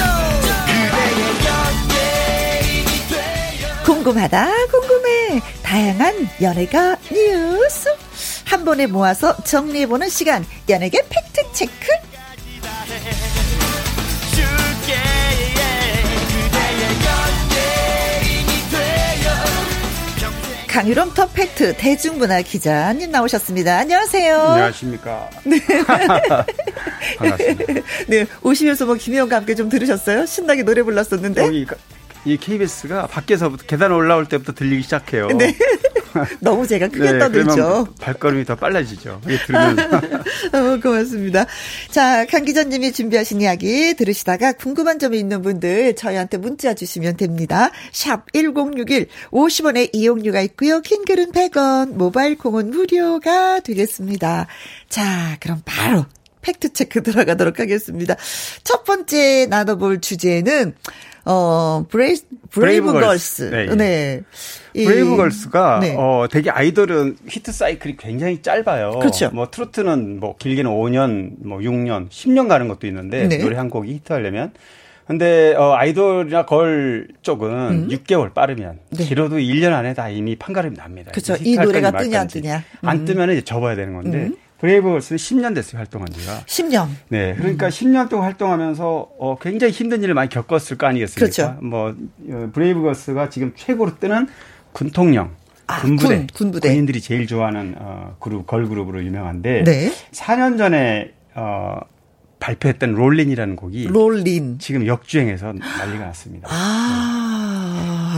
[0.66, 5.40] 그대의 연예인이 돼요 궁금하다 궁금해.
[5.62, 7.88] 다양한 연예가 뉴스.
[8.46, 10.44] 한 번에 모아서 정리해보는 시간.
[10.68, 11.72] 연예계 팩트체크
[20.72, 23.76] 강유롬 터팩트 대중문화 기자님 나오셨습니다.
[23.76, 24.38] 안녕하세요.
[24.38, 25.28] 안녕하십니까.
[25.44, 25.58] 네.
[27.18, 27.72] 반갑습니다.
[28.08, 28.26] 네.
[28.42, 30.24] 오시면서 뭐 김혜영과 함께 좀 들으셨어요?
[30.24, 31.42] 신나게 노래 불렀었는데.
[31.42, 31.66] 여기
[32.24, 35.28] 이 KBS가 밖에서부터 계단 올라올 때부터 들리기 시작해요.
[35.28, 35.54] 네.
[36.40, 37.88] 너무 제가 크게 네, 떠들죠.
[38.00, 39.20] 발걸음이 더 빨라지죠.
[39.46, 39.78] 들으면.
[40.52, 41.46] 어, 고맙습니다.
[41.90, 47.70] 자, 강 기자님이 준비하신 이야기 들으시다가 궁금한 점이 있는 분들 저희한테 문자 주시면 됩니다.
[47.92, 50.80] 샵 1061, 50원의 이용료가 있고요.
[50.80, 54.46] 킹글은 100원, 모바일 콩은 무료가 되겠습니다.
[54.88, 56.06] 자, 그럼 바로
[56.42, 58.16] 팩트체크 들어가도록 하겠습니다.
[58.64, 60.74] 첫 번째 나눠볼 주제는
[61.24, 62.16] 어, 브레이,
[62.50, 63.50] 브레이브, 걸스.
[63.50, 63.74] 네.
[63.76, 64.22] 네.
[64.74, 65.94] 브레이브 걸스가 네.
[65.96, 68.98] 어 되게 아이돌은 히트 사이클이 굉장히 짧아요.
[68.98, 69.30] 그렇죠.
[69.32, 73.38] 뭐 트로트는 뭐 길게는 5년, 뭐 6년, 10년 가는 것도 있는데 네.
[73.38, 74.52] 노래 한 곡이 히트하려면
[75.06, 77.88] 근데 어 아이돌이나 걸 쪽은 음.
[77.88, 79.04] 6개월 빠르면 네.
[79.04, 81.12] 길어도 1년 안에 다 이미 판가름이 납니다.
[81.12, 81.36] 그렇죠.
[81.42, 82.64] 이 노래가 뜨냐 안 뜨냐.
[82.82, 82.88] 음.
[82.88, 84.36] 안 뜨면 이제 접어야 되는 건데 음.
[84.62, 86.44] 브레이브걸스는 10년 됐어요, 활동한 지가.
[86.46, 86.86] 10년.
[87.08, 87.34] 네.
[87.34, 87.68] 그러니까 음.
[87.68, 91.20] 10년 동안 활동하면서 어, 굉장히 힘든 일을 많이 겪었을 거 아니겠습니까?
[91.20, 91.60] 그렇죠.
[91.60, 91.94] 뭐,
[92.30, 94.28] 어, 브레이브걸스가 지금 최고로 뜨는
[94.70, 95.32] 군통령.
[95.66, 96.68] 아, 군부대, 군, 군부대.
[96.68, 99.92] 군인들이 제일 좋아하는 어, 그룹 걸그룹으로 유명한데 네.
[100.12, 101.78] 4년 전에 어,
[102.38, 106.48] 발표했던 롤린이라는 곡이 롤린 지금 역주행해서 난리가 났습니다.
[106.50, 107.31] 아 네.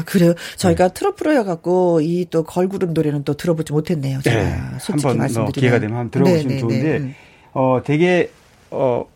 [0.02, 0.34] 그래요.
[0.56, 0.94] 저희가 네.
[0.94, 4.20] 트로프로여 갖고 이 또 걸그룹 노래는 또 들어보지 못했네요.
[4.22, 4.56] 제가 네.
[4.80, 6.96] 솔직히 한번 뭐 기회가 되면 한번 들어보시면 네, 네, 좋은데 네.
[6.98, 7.14] 음.
[7.52, 8.30] 어 되게
[8.70, 9.06] 어.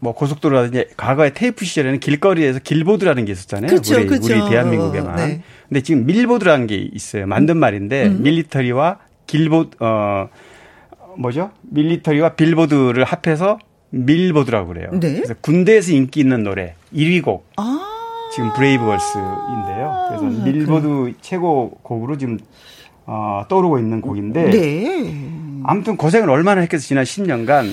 [0.00, 3.68] 뭐 고속도로라든지 과거에 테이프 시절에는 길거리에서 길보드라는 게 있었잖아요.
[3.68, 4.32] 그렇죠, 우리, 그렇죠.
[4.32, 5.16] 우리 대한민국에만.
[5.16, 5.42] 네.
[5.68, 7.26] 근데 지금 밀보드라는 게 있어요.
[7.26, 8.22] 만든 말인데 음.
[8.22, 10.28] 밀리터리와 길보 어
[11.16, 11.50] 뭐죠?
[11.62, 13.58] 밀리터리와 빌보드를 합해서
[13.90, 14.90] 밀보드라고 그래요.
[14.92, 15.14] 네.
[15.14, 17.48] 그래서 군대에서 인기 있는 노래 1위 곡.
[17.56, 17.97] 아~
[18.32, 20.06] 지금 브레이브걸스인데요.
[20.08, 22.38] 그래서 아, 밀보드 최고 곡으로 지금
[23.06, 25.30] 어, 떠오르고 있는 곡인데 네.
[25.64, 27.72] 아무튼 고생을 얼마나 했겠어 지난 10년간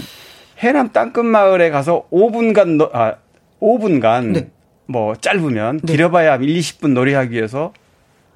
[0.60, 3.16] 해남 땅끝 마을에 가서 5분간 아
[3.62, 4.50] 5분간 네.
[4.88, 5.94] 뭐 짧으면 네.
[5.94, 7.74] 길어봐야 1, 20분 노래하기 위해서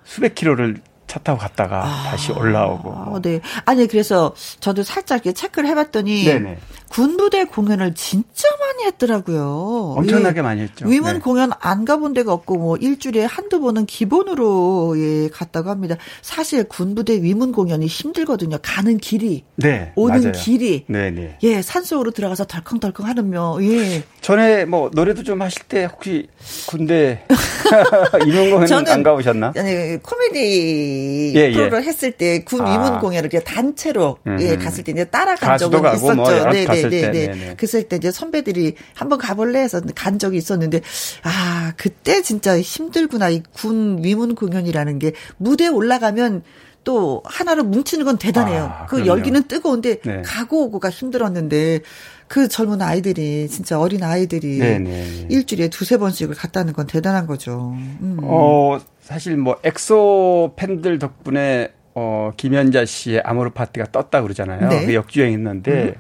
[0.03, 0.78] 수백 킬로를
[1.10, 2.89] 차 타고 갔다가 아, 다시 올라오고.
[2.91, 3.20] 뭐.
[3.22, 3.41] 네.
[3.66, 6.60] 아니 그래서 저도 살짝 이렇게 체크를 해봤더니 네네.
[6.89, 9.95] 군부대 공연을 진짜 많이 했더라고요.
[9.97, 10.41] 엄청나게 예.
[10.41, 10.88] 많이 했죠.
[10.88, 11.20] 위문 네.
[11.20, 15.95] 공연 안 가본 데가 없고 뭐 일주일에 한두 번은 기본으로 예 갔다고 합니다.
[16.22, 18.60] 사실 군부대 위문 공연이 힘들거든요.
[18.62, 20.32] 가는 길이, 네, 오는 맞아요.
[20.34, 21.38] 길이, 네, 네.
[21.41, 24.03] 예 산속으로 들어가서 덜컹덜컹 하는며 예.
[24.22, 26.28] 전에 뭐 노래도 좀 하실 때 혹시
[26.67, 27.22] 군대
[28.26, 29.53] 위문 공연 안 가보셨나?
[29.55, 31.51] 아니 코미디 예, 예.
[31.53, 31.88] 프로를 예.
[31.88, 32.99] 했을 때군 위문 아.
[32.99, 36.15] 공연을 그냥 단체로 예 갔을 때 이제 따라간 적은 뭐 있었죠.
[36.15, 36.65] 뭐 네, 네.
[36.65, 37.55] 네, 네, 네, 네.
[37.55, 40.82] 그랬을 때 이제 선배들이 한번 가볼래 해서 간 적이 있었는데
[41.24, 46.43] 아 그때 진짜 힘들구나 이 군 위문 공연이라는 게 무대에 올라가면
[46.84, 48.63] 또 하나로 뭉치는 건 대단해요.
[48.63, 49.09] 아, 그 그럼요.
[49.09, 50.21] 열기는 뜨거운데 네.
[50.23, 51.82] 가고 오고가 힘들었는데
[52.27, 54.89] 그 젊은 아이들이 진짜 어린 아이들이 네네.
[54.89, 55.27] 네.
[55.30, 57.73] 일주일에 두세 번씩을 갔다는 건 대단한 거죠.
[57.75, 58.17] 음.
[58.21, 64.69] 어 사실 뭐 엑소 팬들 덕분에 어 김연자 씨의 아모르 파티가 떴다 그러잖아요.
[64.69, 64.86] 네.
[64.86, 65.93] 그 역주행했는데 음.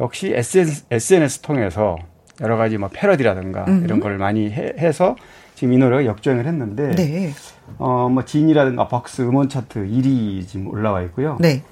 [0.00, 1.96] 역시 SNS, SNS 통해서
[2.40, 3.82] 여러 가지 뭐 패러디라든가 음.
[3.84, 5.16] 이런 걸 많이 해, 서
[5.54, 7.32] 지금 이 노래가 역주행을 했는데 네.
[7.78, 11.36] 어 뭐 진이라든가 벅스 음원 차트 1위 지금 올라와 있고요.
[11.40, 11.62] 네.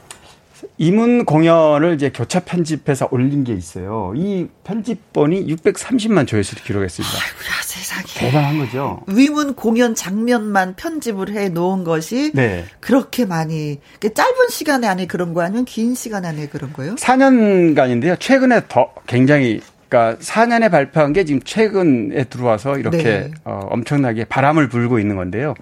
[0.78, 4.12] 이문 공연을 이제 교차 편집해서 올린 게 있어요.
[4.16, 7.14] 이 편집본이 630만 조회수를 기록했습니다.
[7.14, 8.04] 아이고야, 세상에.
[8.30, 9.00] 대단한 거죠.
[9.06, 12.64] 위문 공연 장면만 편집을 해 놓은 것이 네.
[12.80, 16.94] 그렇게 많이 짧은 시간 안에 그런 거 아니면 긴 시간 안에 그런 거요?
[16.94, 18.18] 4년간인데요.
[18.18, 19.60] 최근에 더 굉장히
[19.94, 23.30] 그러니까 4년에 발표한 게 지금 최근에 들어와서 이렇게 네.
[23.44, 25.54] 어, 엄청나게 바람을 불고 있는 건데요.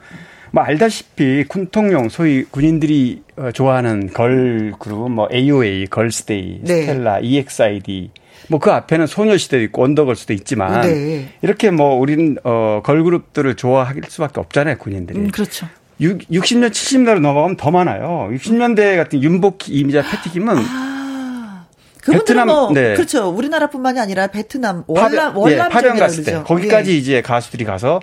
[0.51, 6.83] 뭐 알다시피 군통령 소위 군인들이 어, 좋아하는 걸 그룹 뭐 AOA, 걸스데이, 네.
[6.83, 8.11] 스텔라, EXID
[8.49, 11.29] 뭐 그 앞에는 소녀시대도 있고 원더걸스도 있지만 네.
[11.43, 15.19] 이렇게 뭐 우리는 어 걸그룹들을 좋아할 수밖에 없잖아요 군인들이.
[15.19, 15.67] 음, 그렇죠.
[16.01, 18.29] 6, 60년 70년대로 넘어가면 더 많아요.
[18.33, 20.92] 60년대 같은 윤복희, 이미자, 패티김은 아.
[22.05, 22.95] 베트남 뭐, 네.
[22.95, 23.29] 그렇죠.
[23.29, 26.97] 우리나라뿐만이 아니라 베트남 월남 월남 예, 파병 갔을 때 거기까지 예.
[26.97, 28.01] 이제 가수들이 가서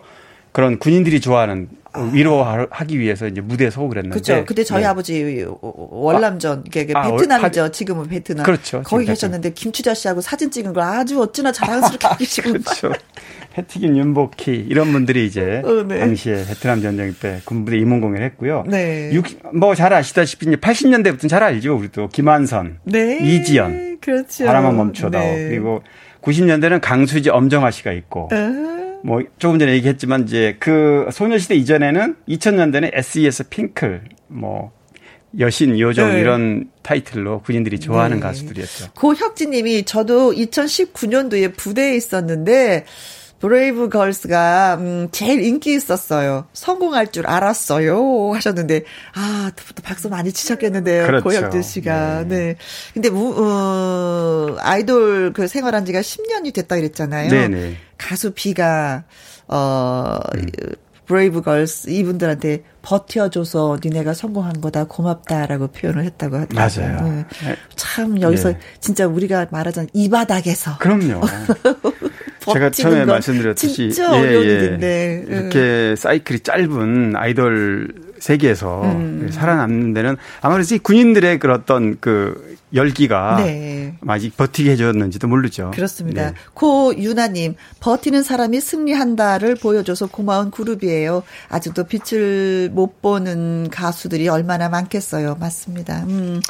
[0.52, 1.70] 그런 군인들이 좋아하는
[2.14, 4.20] 위로하기 위해서 이제 무대에 서고 그랬는데.
[4.20, 4.45] 그렇죠.
[4.45, 4.88] 그때 저희 네.
[4.88, 7.64] 아버지 월남전, 이게 아, 베트남이죠.
[7.64, 8.45] 아, 지금은 베트남.
[8.45, 8.84] 그렇죠.
[8.84, 12.52] 거기 계셨는데 김추자 씨하고 사진 찍은 걸 아주 어찌나 자랑스럽게 하시고.
[12.52, 12.91] 그렇죠.
[13.58, 16.00] 해티김 윤복희 이런 분들이 이제 어, 네.
[16.00, 18.66] 당시에 베트남 전쟁 때 군부대 임원 공연을 했고요.
[18.68, 19.12] 네.
[19.54, 21.76] 뭐잘 아시다시피 이제 80년대부터는 잘 알죠.
[21.76, 23.18] 우리도 김완선, 네.
[23.20, 24.45] 이지연, 그렇죠.
[24.45, 25.20] 바람아 멈춰다.
[25.20, 25.50] 네.
[25.50, 25.82] 그리고
[26.22, 28.30] 90년대는 강수지 엄정화 씨가 있고.
[28.32, 28.89] 아.
[29.04, 34.72] 뭐 조금 전에 얘기했지만 이제 그 소녀시대 이전에는 2000년대는 SES 핑클 뭐
[35.38, 36.22] 여신 요정 네.
[36.22, 38.22] 이런 타이틀로 군인들이 좋아하는 네.
[38.24, 38.93] 가수들이었죠.
[38.95, 42.86] 고혁진님이 저도 2019년도에 부대에 있었는데
[43.40, 46.46] 브레이브 걸스가 음, 제일 인기 있었어요.
[46.54, 48.34] 성공할 줄 알았어요.
[48.34, 48.84] 하셨는데
[49.16, 51.06] 아, 또, 박수 많이 치셨겠는데요.
[51.06, 51.24] 그렇죠.
[51.24, 52.26] 고혁진 씨가.
[52.28, 52.28] 네.
[52.28, 52.56] 네.
[52.94, 57.30] 근데 무, 어, 아이돌 그 생활한 지가 10년이 됐다 그랬잖아요.
[57.30, 57.78] 네네.
[57.98, 59.04] 가수 비가
[59.48, 60.46] 어 음.
[61.10, 66.88] 브레이브 걸스 이분들한테 버텨줘서 니네가 성공한 거다 고맙다라고 표현을 했다고 하더라고요.
[66.88, 67.10] 맞아요.
[67.10, 67.26] 네.
[67.48, 67.56] 네.
[67.76, 68.60] 참 여기서 네.
[68.80, 71.22] 진짜 우리가 말하자면 이 바닥에서 그럼요.
[72.40, 75.26] 제가 처음에 말씀드렸듯이 예, 예.
[75.28, 79.30] 이렇게 사이클이 짧은 아이돌 세계에서 음.
[79.32, 83.96] 살아남는 데는 아무래도 군인들의 그런 어떤 그 열기가 네.
[84.08, 85.72] 아직 버티게 해줬는지도 모르죠.
[85.74, 86.32] 그렇습니다.
[86.32, 86.36] 네.
[86.54, 91.24] 고유나님 버티는 사람이 승리한다를 보여줘서 고마운 그룹이에요.
[91.50, 95.38] 아직도 빛을 못 보는 가수들이 얼마나 많겠어요.
[95.40, 96.04] 맞습니다.
[96.08, 96.42] 음.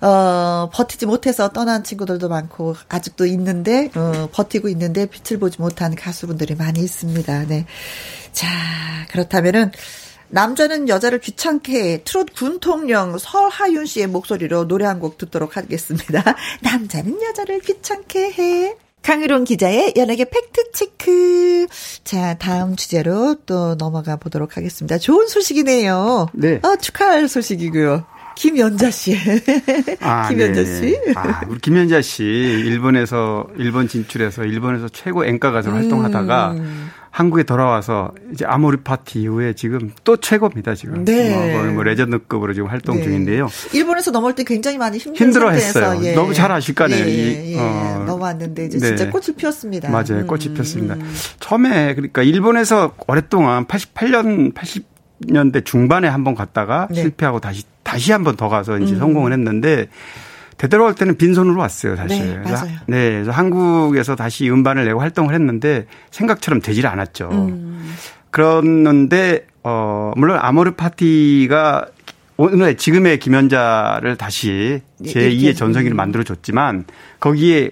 [0.00, 6.54] 어, 버티지 못해서 떠난 친구들도 많고, 아직도 있는데, 어, 버티고 있는데, 빛을 보지 못한 가수분들이
[6.54, 7.46] 많이 있습니다.
[7.46, 7.66] 네.
[8.32, 8.46] 자,
[9.10, 9.72] 그렇다면은,
[10.28, 12.02] 남자는 여자를 귀찮게 해.
[12.04, 16.22] 트롯 군통령 설하윤 씨의 목소리로 노래 한 곡 듣도록 하겠습니다.
[16.62, 18.76] 남자는 여자를 귀찮게 해.
[19.02, 21.68] 강유론 기자의 연예계 팩트체크.
[22.02, 24.98] 자, 다음 주제로 또 넘어가 보도록 하겠습니다.
[24.98, 26.26] 좋은 소식이네요.
[26.32, 26.58] 네.
[26.64, 28.04] 어, 축하할 소식이고요.
[28.36, 29.16] 김연자 씨.
[30.00, 30.80] 아, 김연자 네.
[30.80, 31.00] 씨.
[31.16, 35.80] 아, 우리 김연자 씨 일본에서 일본 진출해서 일본에서 최고演歌 가수로 음.
[35.80, 36.54] 활동하다가
[37.10, 41.04] 한국에 돌아와서 이제 아모리 파티 이후에 지금 또 최고입니다 지금.
[41.06, 41.56] 네.
[41.56, 43.04] 뭐, 뭐 레전드급으로 지금 활동 네.
[43.04, 43.48] 중인데요.
[43.72, 46.04] 일본에서 넘어올 때 굉장히 많이 힘들어했어요.
[46.04, 46.12] 예.
[46.12, 47.06] 너무 잘 아실 거 아니에요.
[47.06, 47.58] 예, 예.
[47.58, 48.88] 어, 넘어왔는데 이제 네.
[48.88, 49.88] 진짜 꽃이 피었습니다.
[49.88, 50.26] 맞아요, 음.
[50.26, 50.94] 꽃이 피었습니다.
[50.94, 51.14] 음.
[51.40, 57.02] 처음에 그러니까 일본에서 오랫동안 88년 80 년대 중반에 한 번 갔다가 네.
[57.02, 58.98] 실패하고 다시 다시 한 번 더 가서 이제 음.
[58.98, 59.88] 성공을 했는데
[60.58, 62.42] 되돌아올 때는 빈손으로 왔어요, 사실.
[62.42, 62.70] 네, 맞아요.
[62.86, 67.28] 네, 그래서 한국에서 다시 음반을 내고 활동을 했는데 생각처럼 되질 않았죠.
[67.30, 67.94] 음.
[68.30, 71.86] 그랬는데 어 물론 아모르 파티가
[72.38, 75.96] 오늘 지금의 김연자를 다시 네, 제2의 전성기를 음.
[75.96, 76.84] 만들어 줬지만
[77.20, 77.70] 거기에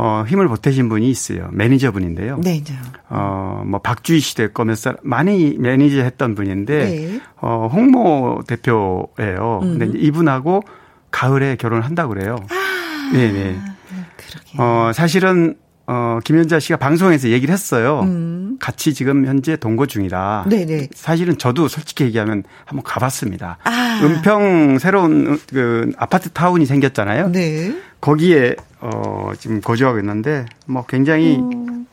[0.00, 1.48] 어, 힘을 보태신 분이 있어요.
[1.52, 2.38] 매니저분인데요.
[2.38, 2.62] 네,
[3.08, 7.20] 어, 뭐, 박주희 시대 거면서 많이 매니저 했던 분인데, 네.
[7.40, 9.60] 어, 홍모 대표예요.
[9.62, 9.78] 음.
[9.78, 10.62] 근데 이분하고
[11.10, 12.36] 가을에 결혼을 한다고 그래요.
[12.48, 13.58] 아, 네네.
[14.58, 15.56] 어, 사실은
[15.90, 18.00] 어, 김현자 씨가 방송에서 얘기를 했어요.
[18.02, 18.58] 음.
[18.60, 20.44] 같이 지금 현재 동거 중이다.
[20.50, 20.88] 네네.
[20.92, 23.56] 사실은 저도 솔직히 얘기하면 한번 가봤습니다.
[23.64, 24.00] 아.
[24.04, 27.30] 은평 새로운 그 아파트 타운이 생겼잖아요.
[27.30, 27.74] 네.
[28.02, 31.86] 거기에 어, 지금 거주하고 있는데 뭐 굉장히 음.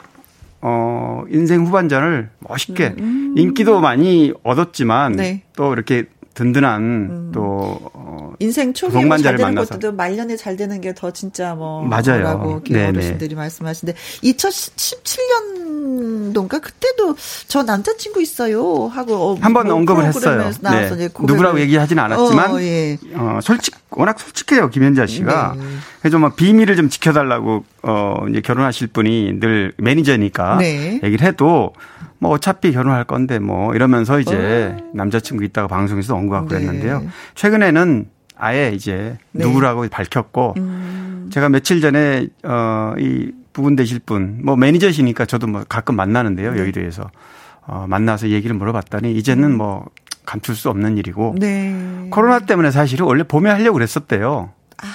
[0.59, 3.33] 어, 인생 후반전을 멋있게 음.
[3.37, 5.43] 인기도 많이 얻었지만 네.
[5.55, 6.03] 또 이렇게
[6.36, 7.31] 든든한 음.
[7.33, 9.75] 또 어, 인생 초기에 뭐잘 되는 만나서.
[9.79, 12.21] 것도 말년에 잘 되는 게 더 진짜 뭐 맞아요.
[12.21, 17.15] 라고 어르신들이 말씀하시는데 2017년도인가 그때도
[17.47, 20.51] 저 남자친구 있어요 하고 어, 한번 뭐 언급을 했어요.
[20.61, 21.09] 네.
[21.21, 22.97] 누구라고 얘기하지는 않았지만 어, 예.
[23.15, 25.55] 어, 솔직 워낙 솔직해요 김현자 씨가.
[25.57, 25.63] 네.
[26.01, 30.99] 그래서 뭐 비밀을 좀 지켜달라고 어 이제 결혼하실 분이 늘 매니저니까 네.
[31.03, 31.73] 얘기를 해도
[32.20, 34.89] 뭐 어차피 결혼할 건데 뭐 이러면서 이제 어.
[34.93, 36.55] 남자친구 있다가 방송에서 언급하고 네.
[36.55, 37.05] 그랬는데요.
[37.36, 38.07] 최근에는
[38.38, 39.45] 아예 이제 네.
[39.45, 41.30] 누구라고 밝혔고 음.
[41.32, 46.59] 제가 며칠 전에 어이 부분 되실 분 뭐 매니저시니까 저도 뭐 가끔 만나는데요 네.
[46.59, 47.09] 여의도에서
[47.68, 49.57] 어 만나서 얘기를 물어봤더니 이제는 음.
[49.57, 49.86] 뭐
[50.26, 52.07] 감출 수 없는 일이고 네.
[52.11, 54.49] 코로나 때문에 사실은 원래 봄에 하려고 그랬었대요.
[54.78, 54.86] 아.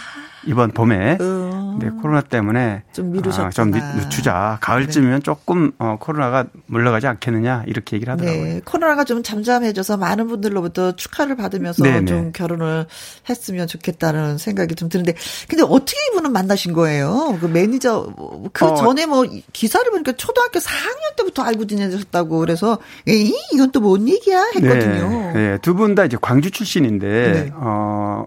[0.46, 1.18] 이번 봄에.
[1.20, 1.78] 음.
[1.80, 3.46] 네, 코로나 때문에 좀 미루셨구나.
[3.46, 4.58] 아, 좀 늦추자.
[4.60, 5.22] 가을쯤이면 네.
[5.22, 8.42] 조금 어, 코로나가 물러가지 않겠느냐 이렇게 얘기를 하더라고요.
[8.44, 12.04] 네, 코로나가 좀 잠잠해져서 많은 분들로부터 축하를 받으면서 네네.
[12.06, 12.32] 좀 네.
[12.32, 12.86] 결혼을
[13.28, 15.14] 했으면 좋겠다는 생각이 좀 드는데,
[15.48, 17.38] 근데 어떻게 이분은 만나신 거예요?
[17.40, 18.14] 그 매니저
[18.52, 18.74] 그 어.
[18.74, 24.44] 전에 뭐 기사를 보니까 초등학교 4학년 때부터 알고 지내셨다고 그래서 에이 이건 또 뭔 얘기야
[24.54, 25.08] 했거든요.
[25.08, 25.58] 네, 네.
[25.62, 27.50] 두 분 다 이제 광주 출신인데 네.
[27.54, 28.26] 어.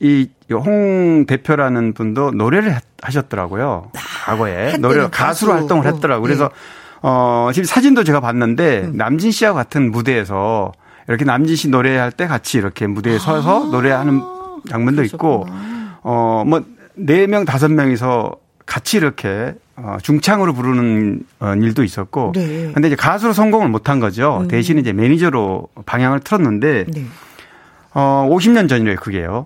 [0.00, 3.90] 이 홍 대표라는 분도 노래를 하셨더라고요.
[3.94, 6.22] 아, 과거에 노래 가수로 활동을 했더라고요.
[6.22, 6.54] 그래서 네.
[7.02, 8.96] 어, 지금 사진도 제가 봤는데 음.
[8.96, 10.72] 남진 씨와 같은 무대에서
[11.06, 14.20] 이렇게 남진 씨 노래할 때 같이 이렇게 무대에 서서 아~ 노래하는
[14.68, 15.46] 장면도 있고
[16.02, 18.36] 어, 뭐, 네 명, 다섯 명이서
[18.66, 22.32] 같이 이렇게 어, 중창으로 부르는 어, 일도 있었고.
[22.34, 22.72] 네.
[22.72, 24.40] 근데 이제 가수로 성공을 못한 거죠.
[24.42, 24.48] 음.
[24.48, 27.04] 대신 이제 매니저로 방향을 틀었는데, 네.
[27.94, 29.44] 어, 50년 전이래요, 그게요.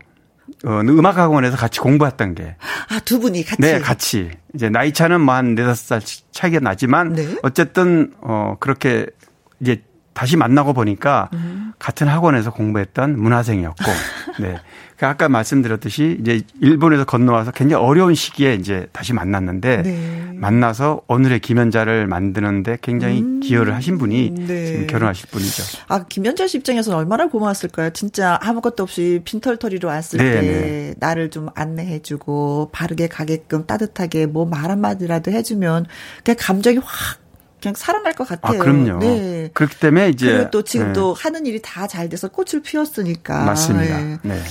[0.65, 2.57] 어, 음악학원에서 같이 공부했던 게.
[2.89, 3.61] 아, 두 분이 같이?
[3.61, 4.31] 네, 같이.
[4.55, 6.01] 이제 나이 차는 뭐한 네다섯 살
[6.31, 7.37] 차이가 나지만, 네.
[7.43, 9.07] 어쨌든, 어, 그렇게
[9.61, 9.83] 이제
[10.13, 11.73] 다시 만나고 보니까 음.
[11.79, 13.85] 같은 학원에서 공부했던 문화생이었고,
[14.41, 14.61] 네.
[15.03, 20.29] 그 아까 말씀드렸듯이 이제 일본에서 건너와서 굉장히 어려운 시기에 이제 다시 만났는데 네.
[20.37, 23.41] 만나서 오늘의 김연자를 만드는데 굉장히 음.
[23.41, 24.67] 기여를 하신 분이 네.
[24.67, 25.65] 지금 결혼하실 분이죠.
[25.89, 27.91] 아 김연자 씨 입장에서는 얼마나 고마웠을까요?
[27.91, 30.31] 진짜 아무것도 없이 빈털터리로 왔을 네.
[30.31, 30.95] 때 네.
[31.01, 35.87] 나를 좀 안내해주고 바르게 가게끔 따뜻하게 뭐 말 한마디라도 해주면
[36.23, 37.19] 그냥 감정이 확
[37.61, 38.61] 그냥 살아날 것 같아요.
[38.61, 38.99] 아, 그럼요.
[38.99, 39.49] 네.
[39.55, 40.93] 그렇기 때문에 이제 그리고 또 지금 네.
[40.93, 43.45] 또 하는 일이 다 잘 돼서 꽃을 피웠으니까.
[43.45, 43.99] 맞습니다.
[44.01, 44.19] 네.
[44.23, 44.43] 네.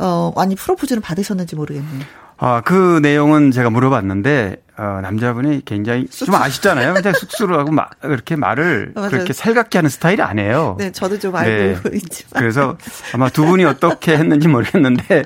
[0.00, 2.00] 어, 아니 프로포즈는 받으셨는지 모르겠네요.
[2.42, 6.94] 아, 그 내용은 제가 물어봤는데, 어, 남자분이 굉장히 좀 아시잖아요.
[6.94, 10.76] 굉장히 쑥스러워하고 막 이렇게 말을 그렇게 살갑게 하는 스타일이 아니에요.
[10.78, 11.96] 네, 저도 좀 알고 네.
[11.96, 12.30] 있지만.
[12.40, 12.78] 그래서
[13.12, 15.24] 아마 두 분이 어떻게 했는지 모르겠는데,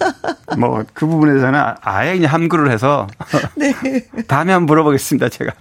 [0.56, 3.06] 뭐 그 부분에서는 아예 그냥 함구를 해서.
[3.54, 3.74] 네.
[4.26, 5.52] 다음에 한번 물어보겠습니다, 제가.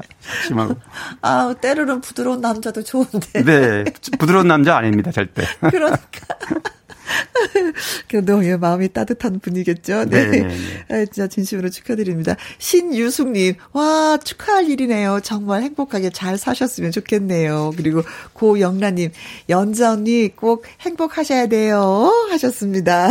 [0.47, 0.77] 심하고.
[1.21, 3.43] 아, 때로는 부드러운 남자도 좋은데.
[3.43, 3.83] 네,
[4.17, 5.43] 부드러운 남자 아닙니다, 절대.
[5.59, 5.99] 그러니까.
[8.09, 10.05] 그래도 예, 마음이 따뜻한 분이겠죠.
[10.05, 10.25] 네.
[10.25, 10.85] 네, 네, 네.
[10.89, 12.35] 아, 진짜 진심으로 축하드립니다.
[12.57, 15.19] 신유숙님, 와, 축하할 일이네요.
[15.23, 17.73] 정말 행복하게 잘 사셨으면 좋겠네요.
[17.75, 18.01] 그리고
[18.33, 19.11] 고영란님,
[19.49, 22.11] 연자 언니 꼭 행복하셔야 돼요.
[22.31, 23.09] 하셨습니다.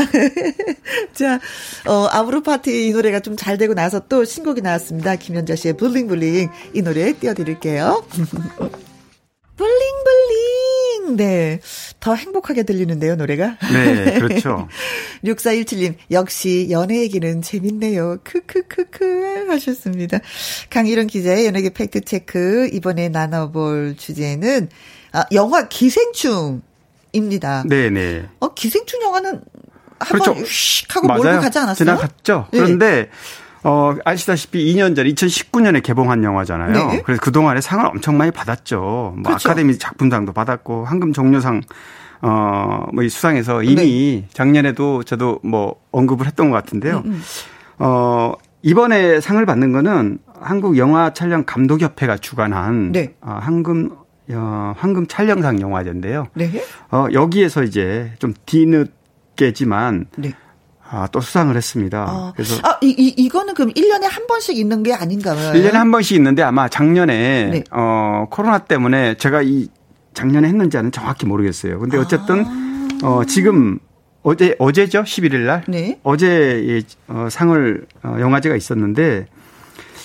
[1.13, 1.41] 자,
[1.87, 5.17] 어, 아무르 파티 이 노래가 좀 잘 되고 나서 또 신곡이 나왔습니다.
[5.17, 6.49] 김연자 씨의 블링블링.
[6.73, 8.03] 이 노래 띄워드릴게요.
[9.57, 11.17] 블링블링.
[11.17, 11.61] 네.
[12.01, 13.57] 더 행복하게 들리는데요, 노래가.
[13.73, 14.69] 네, 그렇죠.
[15.25, 18.19] 6417님, 역시 연애 얘기는 재밌네요.
[18.25, 20.19] 크크크크 하셨습니다.
[20.71, 22.71] 강일원 기자의 연예계 팩트체크.
[22.73, 24.69] 이번에 나눠볼 주제는,
[25.13, 27.65] 아, 영화 기생충입니다.
[27.69, 27.91] 네네.
[27.91, 28.29] 네.
[28.41, 29.41] 어, 기생충 영화는
[30.01, 30.41] 한번 그렇죠.
[30.47, 31.23] 휙 하고 맞아요.
[31.23, 31.77] 몰고 가지 않았어요?
[31.77, 32.49] 지나갔죠.
[32.53, 32.59] 네.
[32.59, 33.11] 그런데
[33.65, 36.73] 어, 아시다시피 2년 전 2019년에 개봉한 영화잖아요.
[36.91, 37.03] 네.
[37.03, 38.81] 그래서 그동안에 상을 엄청 많이 받았죠.
[38.81, 39.49] 뭐 그렇죠.
[39.49, 41.63] 아카데미 작품상도 받았고 황금 종려상
[42.21, 44.29] 어, 뭐 이 수상해서 이미 네.
[44.33, 46.99] 작년에도 저도 뭐 언급을 했던 것 같은데요.
[47.05, 47.23] 음, 음.
[47.79, 53.15] 어, 이번에 상을 받는 거는 한국 영화 촬영 감독 협회가 주관한 네.
[53.21, 53.91] 어, 황금
[54.31, 56.29] 어, 황금 촬영상 영화제인데요.
[56.35, 56.51] 네.
[56.91, 60.33] 어, 여기에서 이제 좀 뒤늦게지만 네.
[60.95, 62.07] 아, 또 수상을 했습니다.
[62.09, 65.53] 아, 그래서 아, 이, 이 이거는 그럼 1년에 한 번씩 있는 게 아닌가요?
[65.53, 67.65] 1년에 한 번씩 있는데 아마 작년에 네.
[67.73, 69.69] 어, 코로나 때문에 제가 이
[70.15, 71.81] 작년에 했는지 는 정확히 모르겠어요.
[71.81, 73.07] 근데 어쨌든 아.
[73.07, 73.81] 어, 지금
[74.23, 75.03] 어제 어제죠?
[75.03, 75.65] 11일 날.
[75.67, 75.99] 네.
[76.05, 79.27] 어제 어, 상을 어, 영화제가 있었는데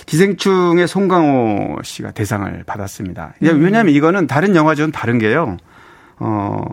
[0.08, 3.36] 기생충의 송강호 씨가 대상을 받았습니다.
[3.44, 3.64] 음.
[3.64, 5.58] 왜냐하면 이거는 다른 영화제는 다른 게요.
[6.18, 6.64] 어,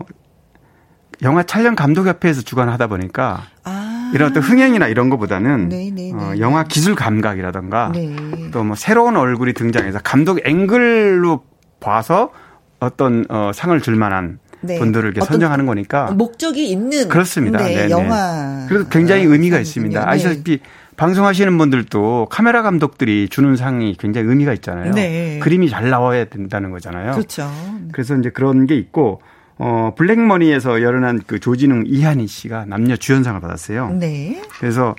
[1.21, 3.76] 영화 촬영 감독 협회에서 주관하다 보니까 아.
[4.13, 8.15] 이런 어떤 흥행이나 이런 거보다는 네, 네, 어, 네, 영화 기술 감각이라던가 네.
[8.51, 11.43] 또뭐 새로운 얼굴이 등장해서 감독 앵글로
[11.79, 12.31] 봐서
[12.79, 14.79] 어떤 어, 상을 줄 만한 네.
[14.79, 17.59] 분들을 이렇게 선정하는 거니까 목적이 있는 그렇습니다.
[17.59, 19.99] 네, 네, 영화 그래서 굉장히 의미가 있습니다.
[19.99, 20.05] 네.
[20.05, 20.59] 아시다시피
[20.95, 24.93] 방송하시는 분들도 카메라 감독들이 주는 상이 굉장히 의미가 있잖아요.
[24.93, 25.39] 네.
[25.39, 27.11] 그림이 잘 나와야 된다는 거잖아요.
[27.11, 27.49] 그렇죠.
[27.91, 29.21] 그래서 이제 그런 게 있고
[29.59, 33.89] 어, 블랙머니에서 열연한 그 조진웅 이한희 씨가 남녀 주연상을 받았어요.
[33.91, 34.41] 네.
[34.59, 34.95] 그래서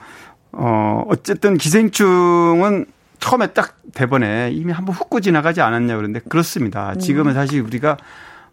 [0.52, 2.86] 어, 어쨌든 기생충은
[3.20, 6.94] 처음에 딱 대본에 이미 한번 훅고 지나가지 않았냐 그런데 그렇습니다.
[6.96, 7.34] 지금은 음.
[7.34, 7.96] 사실 우리가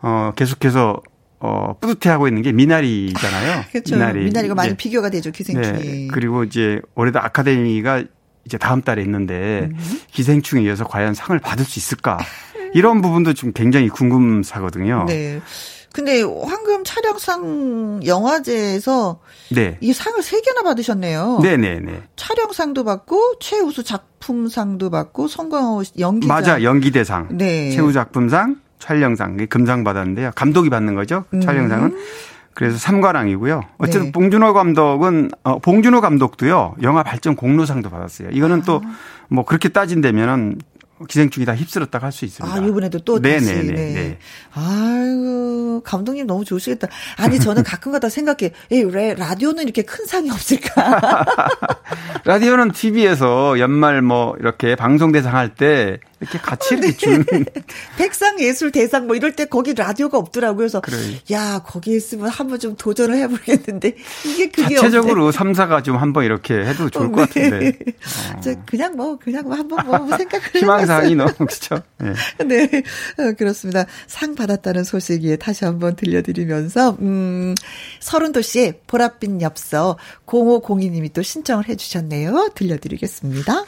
[0.02, 1.02] 어, 계속해서
[1.40, 3.64] 어, 뿌듯해하고 있는 게 미나리잖아요.
[3.72, 3.96] 그렇죠.
[3.96, 4.26] 미나리.
[4.26, 5.80] 미나리가 많이 비교가 되죠, 기생충이.
[5.80, 6.08] 네.
[6.12, 8.04] 그리고 이제 올해도 아카데미가
[8.46, 9.78] 이제 다음 달에 있는데 음.
[10.12, 12.20] 기생충에 이어서 과연 상을 받을 수 있을까?
[12.74, 15.06] 이런 부분도 좀 굉장히 궁금사거든요.
[15.08, 15.42] 네.
[15.96, 19.22] 근데 황금 촬영상 영화제에서
[19.52, 19.78] 네.
[19.80, 21.40] 이 상을 세 개나 받으셨네요.
[21.42, 21.80] 네 네네.
[21.80, 22.04] 네, 네.
[22.18, 27.30] 촬영상도 받고 최우수 작품상도 받고 성광호 연기자 맞아 연기 대상.
[27.32, 27.72] 네.
[27.72, 30.32] 최우 작품상, 촬영상 금상 받았는데요.
[30.36, 31.24] 감독이 받는 거죠.
[31.34, 31.40] 음.
[31.40, 31.98] 촬영상은.
[32.54, 33.62] 그래서 삼관왕이고요.
[33.78, 34.12] 어쨌든 네.
[34.12, 36.76] 봉준호 감독은 어 봉준호 감독도요.
[36.82, 38.32] 영화 발전 공로상도 받았어요.
[38.32, 38.82] 이거는 아.
[39.30, 40.58] 또뭐 그렇게 따진다면은
[41.10, 42.56] 기생충이 다 휩쓸었다고 할 수 있습니다.
[42.56, 43.62] 아, 이번에도 또 네네네.
[43.64, 43.74] 네.
[43.94, 44.18] 네.
[44.54, 46.88] 아유, 감독님 너무 좋으시겠다.
[47.18, 48.54] 아니, 저는 가끔가다 생각해.
[48.72, 51.26] 에이, 왜 라디오는 이렇게 큰 상이 없을까?
[52.24, 57.26] 라디오는 TV에서 연말 뭐 이렇게 방송 대상 할 때 이렇게 같이 이렇게 주는.
[57.98, 60.58] 백상 예술 대상 뭐 이럴 때 거기 라디오가 없더라고요.
[60.58, 60.98] 그래서 그래.
[61.32, 63.96] 야 거기 있으면 한번 좀 도전을 해보겠는데
[64.26, 65.38] 이게 그게 자체적으로 없네.
[65.38, 67.50] 3사가 좀 한번 이렇게 해도 좋을 것 네.
[67.50, 67.80] 같은데.
[68.36, 68.64] 어.
[68.66, 71.82] 그냥 뭐 그냥 뭐 한번 뭐 생각을 희망사항이 너무 그렇죠.
[72.00, 72.14] 네.
[72.46, 72.84] 네.
[73.20, 73.86] 어, 그렇습니다.
[74.08, 77.56] 상 받았다는 소식이 다시 한번 들려드리면서 음
[78.00, 82.50] 서른도 씨의 보랏빛 엽서 0502님이 또 신청을 해주셨네요.
[82.56, 83.66] 들려드리겠습니다.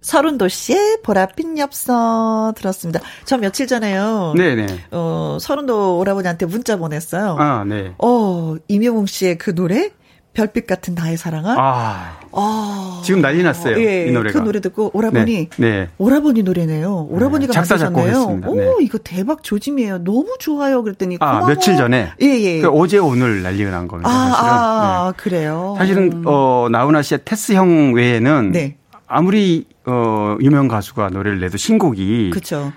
[0.00, 3.00] 서른도 씨의 보랏빛 엽서 들었습니다.
[3.24, 4.32] 저 며칠 전에요.
[4.36, 4.66] 네네.
[4.92, 7.36] 어, 서른도 오라버니한테 문자 보냈어요.
[7.38, 7.94] 아, 네.
[7.98, 9.90] 어, 임영웅 씨의 그 노래?
[10.34, 11.56] 별빛 같은 나의 사랑아.
[11.58, 12.20] 아.
[12.30, 13.02] 아.
[13.04, 13.76] 지금 난리 났어요.
[13.80, 14.38] 예, 이 노래가.
[14.38, 15.24] 그 노래 듣고 오라버니.
[15.34, 15.48] 네.
[15.56, 15.88] 네.
[15.98, 17.08] 오라버니 노래네요.
[17.10, 18.48] 오라버니가 네, 작사 만드셨네요.
[18.48, 18.84] 오, 네.
[18.84, 20.04] 이거 대박 조짐이에요.
[20.04, 20.84] 너무 좋아요.
[20.84, 21.48] 그랬더니 아, 고마워.
[21.48, 22.12] 며칠 전에.
[22.22, 22.60] 예, 예.
[22.60, 24.08] 그 어제 오늘 난리가 난 겁니다.
[24.08, 24.52] 아, 사실은.
[24.52, 25.16] 아, 네.
[25.16, 25.74] 그래요.
[25.76, 26.22] 사실은 음.
[26.26, 28.76] 어, 나훈아 씨의 테스 형 외에는 네.
[29.08, 32.72] 아무리 어, 유명 가수가 노래를 내도 신곡이 그렇죠.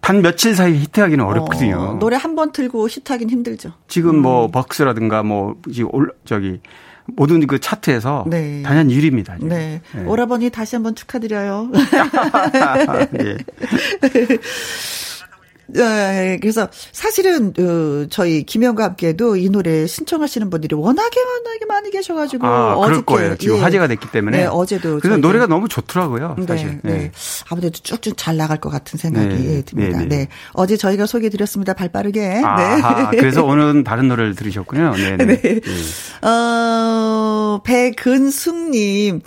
[0.00, 1.76] 단 며칠 사이 히트하기는 어렵거든요.
[1.76, 3.72] 어, 노래 한 번 틀고 히트하긴 힘들죠.
[3.88, 4.50] 지금 뭐 음.
[4.50, 5.56] 벅스라든가 뭐
[5.90, 6.60] 올, 저기
[7.06, 8.62] 모든 그 차트에서 네.
[8.62, 9.36] 단연 1위입니다.
[9.44, 9.82] 네.
[9.94, 10.04] 네.
[10.04, 11.70] 오라버니 다시 한번 축하드려요.
[13.12, 13.36] 네.
[15.72, 22.46] 네, 그래서 사실은 어, 저희 김영과 함께도 이 노래 신청하시는 분들이 워낙에 워낙에 많이 계셔가지고
[22.46, 23.36] 아, 어저께 거예요.
[23.36, 23.60] 지금 예.
[23.60, 24.38] 화제가 됐기 때문에.
[24.38, 24.98] 네, 어제도.
[25.00, 26.36] 그래서 노래가 너무 좋더라고요.
[26.38, 26.80] 네, 사실.
[26.82, 27.12] 네, 네.
[27.48, 29.98] 아무래도 쭉쭉 잘 나갈 것 같은 생각이 네, 듭니다.
[29.98, 30.16] 네, 네.
[30.16, 30.28] 네.
[30.52, 31.74] 어제 저희가 소개드렸습니다.
[31.74, 32.42] 발빠르게.
[32.44, 33.16] 아, 네.
[33.18, 34.94] 그래서 오늘은 다른 노래를 들으셨군요.
[34.96, 35.16] 네.
[35.16, 35.26] 네.
[35.60, 36.26] 네.
[36.26, 39.20] 어, 백은숙님.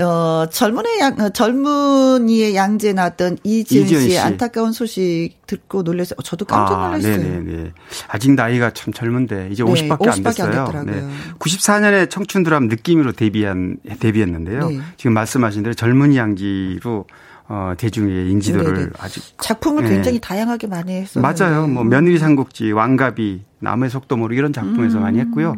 [0.00, 4.18] 어, 젊은의 양, 어, 젊은이의 양재 나왔던 이지은 씨의 씨.
[4.18, 6.16] 안타까운 소식 듣고 놀랐어요.
[6.18, 7.14] 어, 저도 깜짝 아, 놀랐어요.
[7.14, 7.72] 아, 네네네.
[8.08, 10.70] 아직 나이가 참 젊은데 이제 네, 50밖에, 50밖에 안 됐어요.
[10.74, 11.08] 안 네.
[11.38, 14.68] 94년에 청춘 드람 느낌으로 데뷔한 데뷔했는데요.
[14.68, 14.80] 네.
[14.96, 17.06] 지금 말씀하신 대로 젊은이 양지로
[17.46, 18.90] 어, 대중의 인지도를 네네.
[19.40, 19.90] 작품을 네.
[19.90, 21.22] 굉장히 다양하게 많이 했어요.
[21.22, 21.68] 맞아요.
[21.68, 25.02] 뭐 며느리 삼국지, 왕가비, 남의 속도 모르 이런 작품에서 음.
[25.02, 25.54] 많이 했고요.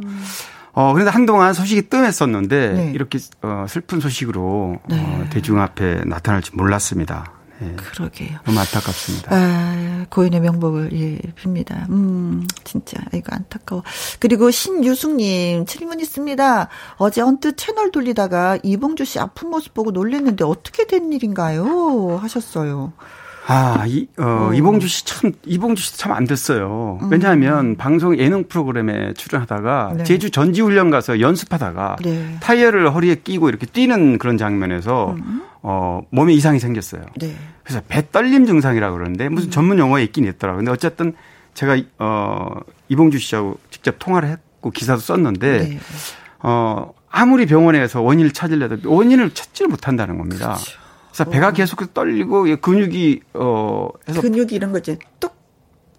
[0.76, 2.90] 어, 그런데 한동안 소식이 뜸했었는데 네.
[2.94, 5.00] 이렇게 어, 슬픈 소식으로 네.
[5.00, 7.32] 어, 대중 앞에 나타날지 몰랐습니다.
[7.60, 7.72] 네.
[7.76, 8.38] 그러게요.
[8.44, 9.34] 너무 안타깝습니다.
[9.34, 11.88] 아, 고인의 명복을 예, 빕니다.
[11.88, 13.84] 음, 진짜 이거 안타까워.
[14.20, 16.68] 그리고 신유숙님 질문 있습니다.
[16.98, 22.18] 어제 언뜻 채널 돌리다가 이봉주 씨 아픈 모습 보고 놀랐는데 어떻게 된 일인가요?
[22.20, 22.92] 하셨어요.
[23.48, 24.54] 아, 이, 어, 어.
[24.54, 26.98] 이봉주 씨 참, 이봉주 씨참안 됐어요.
[27.02, 27.12] 음.
[27.12, 30.04] 왜냐하면 방송 예능 프로그램에 출연하다가 네.
[30.04, 32.36] 제주 전지훈련 가서 연습하다가 네.
[32.40, 35.42] 타이어를 허리에 끼고 이렇게 뛰는 그런 장면에서 음.
[35.62, 37.02] 어, 몸에 이상이 생겼어요.
[37.18, 37.36] 네.
[37.62, 39.50] 그래서 배 떨림 증상이라고 그러는데 무슨 음.
[39.50, 40.58] 전문 용어에 있긴 있더라고요.
[40.58, 41.14] 근데 어쨌든
[41.54, 42.50] 제가, 어,
[42.88, 45.78] 이봉주 씨하고 직접 통화를 했고 기사도 썼는데, 네.
[46.40, 50.54] 어, 아무리 병원에서 원인을 찾으려도 원인을 찾지를 못한다는 겁니다.
[50.54, 50.85] 그렇죠.
[51.16, 55.34] 그래서 배가 계속 떨리고 근육이 어 해서 근육이 이런 거 이제 뚝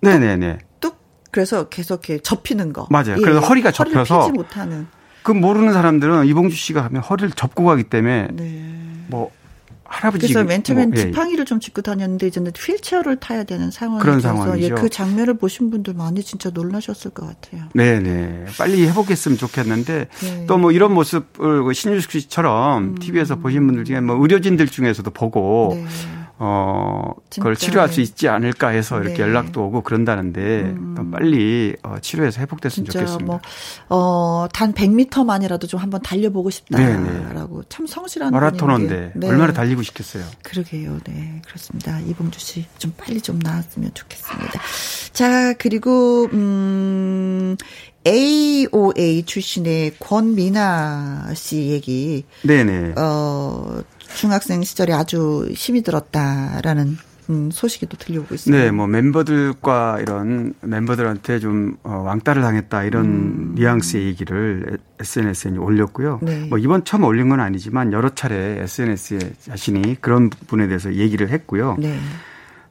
[0.01, 0.97] 네네네 뚝
[1.31, 3.15] 그래서 계속 이렇게 접히는 거 맞아요.
[3.17, 3.21] 예.
[3.21, 4.87] 그래서 허리가 접혀서 피지 못하는
[5.23, 8.73] 그 모르는 사람들은 이봉주 씨가 하면 허리를 접고 가기 때문에 네.
[9.07, 9.31] 뭐
[9.89, 11.05] 할아버지 그래서 맨 처음엔 뭐, 예.
[11.05, 14.65] 지팡이를 좀 짚고 다녔는데 이제는 휠체어를 타야 되는 상황이 그런 상황이죠.
[14.65, 17.65] 예, 그 장면을 보신 분들 많이 진짜 놀라셨을 것 같아요.
[17.73, 18.45] 네, 네.
[18.57, 20.45] 빨리 해보겠으면 좋겠는데 네.
[20.45, 22.95] 또뭐 이런 모습을 그 신유숙 씨처럼 음.
[22.95, 25.85] TV에서 보신 분들 중에 뭐 의료진들 중에서도 보고 네.
[26.39, 29.21] 어, 그걸 치료할 수 있지 않을까 해서 이렇게 네.
[29.23, 31.11] 연락도 오고 그런다는데 음.
[31.11, 33.25] 빨리 어, 치료해서 회복됐으면 좋겠습니다.
[33.25, 33.39] 뭐,
[33.89, 37.61] 어, 단 100m만이라도 좀 한번 달려보고 싶다라고 네, 네.
[37.69, 39.27] 참 성실한 마라토너인데 네.
[39.27, 40.23] 얼마나 달리고 싶겠어요.
[40.43, 40.99] 그러게요.
[41.05, 41.41] 네.
[41.45, 41.99] 그렇습니다.
[41.99, 44.61] 이봉주 씨 좀 빨리 좀 나았으면 좋겠습니다.
[45.13, 47.57] 자, 그리고 음
[48.05, 52.23] AOA 출신의 권미나 씨 얘기.
[52.43, 52.93] 네네.
[52.97, 53.81] 어,
[54.15, 56.97] 중학생 시절에 아주 힘이 들었다라는
[57.29, 58.63] 음, 소식이 또 들려오고 있습니다.
[58.63, 63.51] 네, 뭐 멤버들과 이런 멤버들한테 좀 어, 왕따를 당했다 이런 음.
[63.55, 66.19] 뉘앙스의 얘기를 SNS에 올렸고요.
[66.21, 66.45] 네.
[66.49, 71.75] 뭐 이번 처음 올린 건 아니지만 여러 차례 SNS에 자신이 그런 부분에 대해서 얘기를 했고요.
[71.79, 71.99] 네.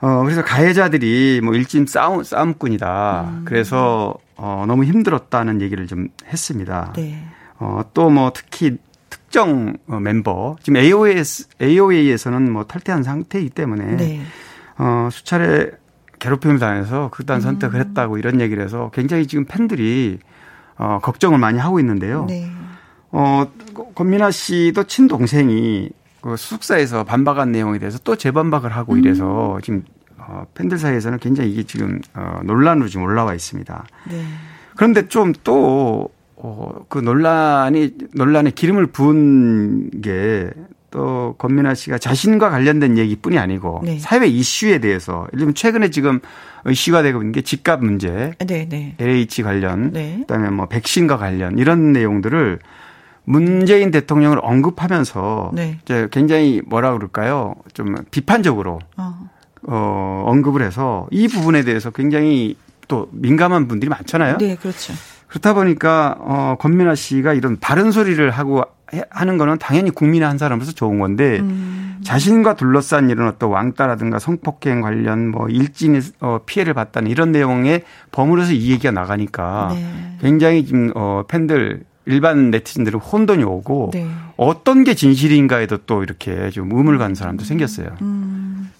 [0.00, 3.22] 어, 그래서 가해자들이 뭐 일진 싸움, 싸움꾼이다.
[3.28, 3.42] 음.
[3.44, 6.92] 그래서 어, 너무 힘들었다는 얘기를 좀 했습니다.
[6.96, 7.22] 네.
[7.58, 8.76] 어, 또 뭐 특히
[9.26, 14.20] 특정 어, 멤버 지금 AOAS, AOA에서는 뭐 탈퇴한 상태이기 때문에 네.
[14.78, 15.70] 어, 수차례
[16.18, 17.80] 괴롭힘을 당해서 극단 선택을 음.
[17.80, 20.18] 했다고 이런 얘기를 해서 굉장히 지금 팬들이
[20.78, 22.26] 어, 걱정을 많이 하고 있는데요.
[22.28, 22.50] 네.
[23.10, 23.46] 어,
[23.94, 25.90] 권민아 씨도 친동생이
[26.20, 28.98] 그 수석사에서 반박한 내용에 대해서 또 재반박을 하고 음.
[28.98, 29.84] 이래서 지금
[30.18, 33.84] 어, 팬들 사이에서는 굉장히 이게 지금 어, 논란으로 지금 올라와 있습니다.
[34.10, 34.24] 네.
[34.76, 40.50] 그런데 좀 또 어, 그 논란이, 논란에 기름을 부은 게
[40.96, 43.98] 또 권민아 씨가 자신과 관련된 얘기뿐이 아니고 네.
[43.98, 46.20] 사회 이슈에 대해서 예를 들면 최근에 지금
[46.66, 48.94] 이슈가 되고 있는 게 집값 문제, 네, 네.
[48.98, 50.16] LH 관련, 네.
[50.20, 52.60] 그다음에 뭐 백신과 관련 이런 내용들을
[53.24, 55.78] 문재인 대통령을 언급하면서 네.
[55.82, 57.56] 이제 굉장히 뭐라 그럴까요?
[57.74, 59.28] 좀 비판적으로 어.
[59.68, 62.56] 어, 언급을 해서 이 부분에 대해서 굉장히
[62.88, 64.38] 또 민감한 분들이 많잖아요.
[64.38, 64.94] 네, 그렇죠.
[65.28, 68.62] 그렇다 보니까 어 권민아 씨가 이런 바른 소리를 하고
[69.10, 72.00] 하는 거는 당연히 국민의 한 사람으로서 좋은 건데 음.
[72.04, 77.82] 자신과 둘러싼 이런 어떤 왕따라든가 성폭행 관련 뭐 일진이 어 피해를 봤다는 이런 내용에
[78.12, 80.16] 버무려서 이 얘기가 나가니까 네.
[80.20, 84.06] 굉장히 지금 어 팬들 일반 네티즌들은 혼돈이 오고 네.
[84.36, 87.96] 어떤 게 진실인가에도 또 이렇게 좀 의문을 가는 사람도 생겼어요.
[88.00, 88.70] 음.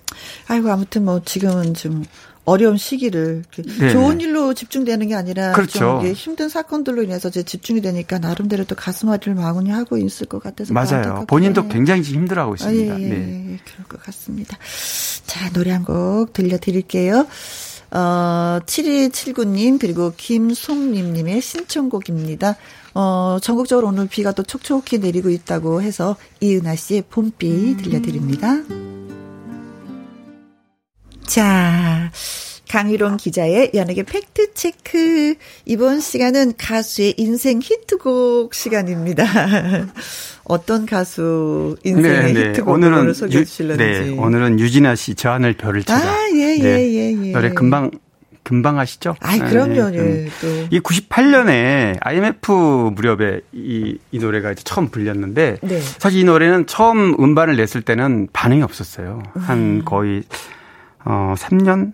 [0.49, 2.05] 아이고 아무튼 뭐 지금은 좀
[2.47, 3.43] 어려운 시기를
[3.81, 3.91] 네.
[3.93, 6.01] 좋은 일로 집중되는 게 아니라 그렇죠.
[6.01, 10.73] 좀 힘든 사건들로 인해서 이제 집중이 되니까 나름대로 또 가슴앓이를 마구니 하고 있을 것 같아서
[10.73, 11.25] 맞아요.
[11.29, 12.95] 본인도 굉장히 힘들어하고 있습니다.
[12.95, 13.17] 아, 예, 예, 네.
[13.53, 14.57] 예, 그럴 것 같습니다.
[15.27, 17.27] 자 노래 한 곡 들려드릴게요.
[17.93, 22.57] 어, 7279님, 그리고 김송림님의 신청곡입니다.
[22.95, 28.57] 어, 전국적으로 오늘 비가 또 촉촉히 내리고 있다고 해서 이은하 씨의 봄비 들려드립니다.
[31.27, 32.11] 자,
[32.69, 35.35] 강희롱 기자의 연예계 팩트체크.
[35.65, 39.25] 이번 시간은 가수의 인생 히트곡 시간입니다.
[40.45, 42.49] 어떤 가수 인생의 네, 네.
[42.51, 46.09] 히트곡을 소개해 주실는지 네, 오늘은 유진아 씨 저 하늘 별을 찾아.
[46.09, 46.95] 아, 예, 예, 네.
[46.95, 47.33] 예, 예.
[47.33, 47.91] 노래 금방
[48.43, 49.17] 금방 하시죠?
[49.19, 50.29] 아이, 그럼요, 네, 예.
[50.41, 50.47] 또.
[50.71, 52.53] 이 98년에 IMF
[52.95, 55.81] 무렵에 이, 이 노래가 이제 처음 불렸는데, 네.
[55.81, 59.25] 사실 이 노래는 처음 음반을 냈을 때는 반응이 없었어요.
[59.35, 59.83] 한 음.
[59.85, 60.23] 거의
[61.07, 61.93] 어 3년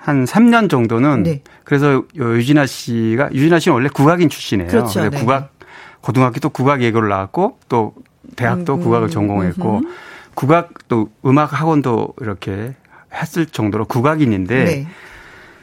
[0.00, 1.42] 한 3년 정도는 네.
[1.64, 4.70] 그래서 유진아 씨가 유진아 씨는 원래 국악인 출신이에요.
[4.70, 5.08] 그렇죠.
[5.08, 5.10] 네.
[5.10, 5.54] 국악
[6.00, 7.94] 고등학교 또 국악 예고를 나왔고 또
[8.36, 9.94] 대학도 음, 국악을 전공했고 음,
[10.34, 12.74] 국악 또 음악 학원도 이렇게
[13.12, 14.86] 했을 정도로 국악인인데 네.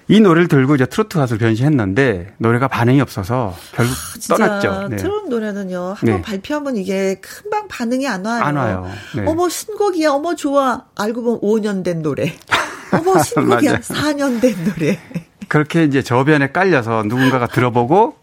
[0.07, 4.87] 이 노래를 들고 이제 트로트 가수로 변신했는데 노래가 반응이 없어서 결국 아, 떠났죠.
[4.89, 4.97] 네.
[4.97, 5.93] 트로트 노래는요.
[5.95, 6.21] 한번 네.
[6.21, 8.43] 발표하면 이게 금방 반응이 안 와요.
[8.43, 8.87] 안 와요.
[9.15, 9.23] 네.
[9.25, 10.11] 어머 신곡이야.
[10.11, 10.85] 어머 좋아.
[10.97, 12.33] 알고 보면 5년 된 노래.
[12.91, 14.99] 어머 신곡이야 4년 된 노래.
[15.47, 18.15] 그렇게 이제 저변에 깔려서 누군가가 들어보고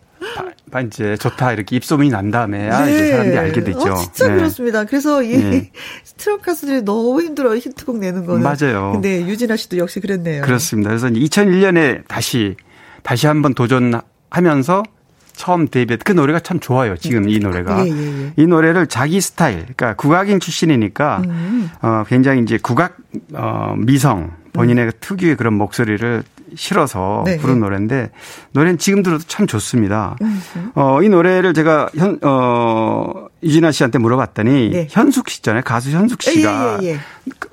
[0.70, 2.92] 바, 이제 좋다 이렇게 입소문이 난 다음에 아, 네.
[2.92, 3.92] 이제 사람들이 알게 됐죠.
[3.92, 4.36] 어, 진짜 네.
[4.36, 4.84] 그렇습니다.
[4.84, 5.70] 그래서 이 네.
[6.04, 7.56] 스트로크 가수들이 너무 힘들어요.
[7.56, 8.42] 히트곡 내는 거는.
[8.42, 8.92] 맞아요.
[8.92, 10.42] 근데 유진아 씨도 역시 그랬네요.
[10.42, 10.90] 그렇습니다.
[10.90, 12.56] 그래서 2001년에 다시
[13.02, 14.82] 다시 한번 도전하면서
[15.38, 16.96] 처음 데뷔했 그 노래가 참 좋아요.
[16.96, 18.32] 지금 이 노래가 예, 예, 예.
[18.36, 21.70] 이 노래를 자기 스타일, 그러니까 국악인 출신이니까 음.
[21.80, 22.96] 어 굉장히 이제 국악
[23.34, 24.90] 어 미성 본인의 음.
[25.00, 26.22] 특유의 그런 목소리를
[26.56, 27.36] 실어서 네.
[27.36, 28.10] 부른 노래인데
[28.52, 30.16] 노래는 지금 들어도 참 좋습니다.
[30.22, 30.40] 음.
[30.74, 34.86] 어, 이 노래를 제가 현, 어, 이진아 씨한테 물어봤더니 네.
[34.90, 35.62] 현숙 씨잖아요.
[35.64, 36.98] 가수 현숙 씨가 예, 예, 예.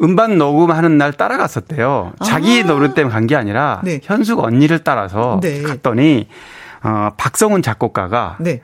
[0.02, 2.14] 음반 녹음하는 날 따라갔었대요.
[2.23, 2.65] 자기 아.
[2.65, 3.99] 노래 때문에 간 게 아니라 네.
[4.03, 5.61] 현숙 언니를 따라서 네.
[5.61, 6.27] 갔더니
[6.84, 8.61] 어, 박성훈 작곡가가 네.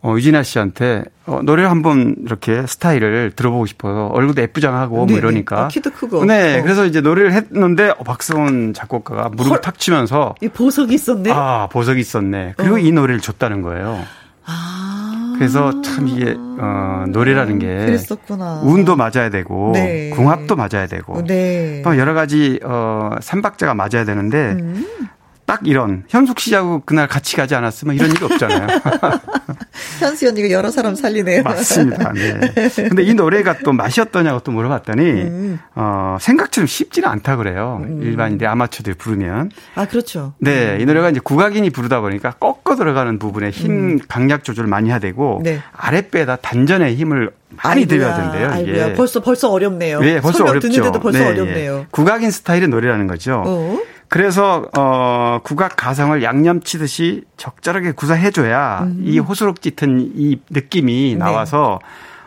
[0.00, 5.64] 어, 유진아 씨한테 어, 노래를 한번 이렇게 스타일을 들어보고 싶어서 얼굴도 예쁘장하고 뭐 이러니까.
[5.64, 6.24] 어, 키도 크고.
[6.24, 6.58] 네.
[6.58, 6.62] 어.
[6.62, 11.30] 그래서 이제 노래를 했는데 어, 박성훈 작곡가가 무릎을 탁 치면서 이 보석이 있었네.
[11.32, 12.54] 아, 보석이 있었네.
[12.56, 12.78] 그리고 어.
[12.78, 14.04] 이 노래를 줬다는 거예요.
[14.46, 15.34] 아.
[15.38, 18.62] 그래서 참 이게 어 노래라는 게 그랬었구나.
[18.64, 20.10] 운도 맞아야 되고 네.
[20.10, 21.80] 궁합도 맞아야 되고 네.
[21.84, 24.84] 또 여러 가지 어 삼박자가 맞아야 되는데 음.
[25.48, 28.66] 딱 이런 현숙 씨하고 그날 같이 가지 않았으면 이런 일이 없잖아요.
[29.98, 31.42] 현수 언니가 여러 사람 살리네요.
[31.42, 32.12] 맞습니다.
[32.12, 32.68] 네.
[32.76, 35.58] 근데 이 노래가 또 맛이 어떠냐고 또 물어봤더니 음.
[35.74, 37.80] 어, 생각처럼 쉽지는 않다 그래요.
[37.82, 38.02] 음.
[38.02, 39.50] 일반인들 아마추어들 부르면.
[39.74, 40.34] 아 그렇죠.
[40.38, 43.98] 네, 이 노래가 이제 국악인이 부르다 보니까 꺾어 들어가는 부분에 힘 음.
[44.06, 45.62] 강약 조절을 많이 해야 되고 네.
[45.72, 47.30] 아랫배에다 단전에 힘을
[47.62, 48.62] 많이 들여야 된대요.
[48.62, 50.00] 이게 벌써 벌써 어렵네요.
[50.00, 50.68] 네, 벌써 어렵죠.
[50.68, 51.78] 듣는데도 벌써 네, 어렵네요.
[51.78, 51.86] 예.
[51.90, 53.42] 국악인 스타일의 노래라는 거죠.
[53.46, 53.78] 어?
[54.08, 59.02] 그래서 어 국악 가성을 양념치듯이 적절하게 구사해줘야 음.
[59.04, 61.18] 이 호소록 짙은 이 느낌이 네.
[61.18, 61.78] 나와서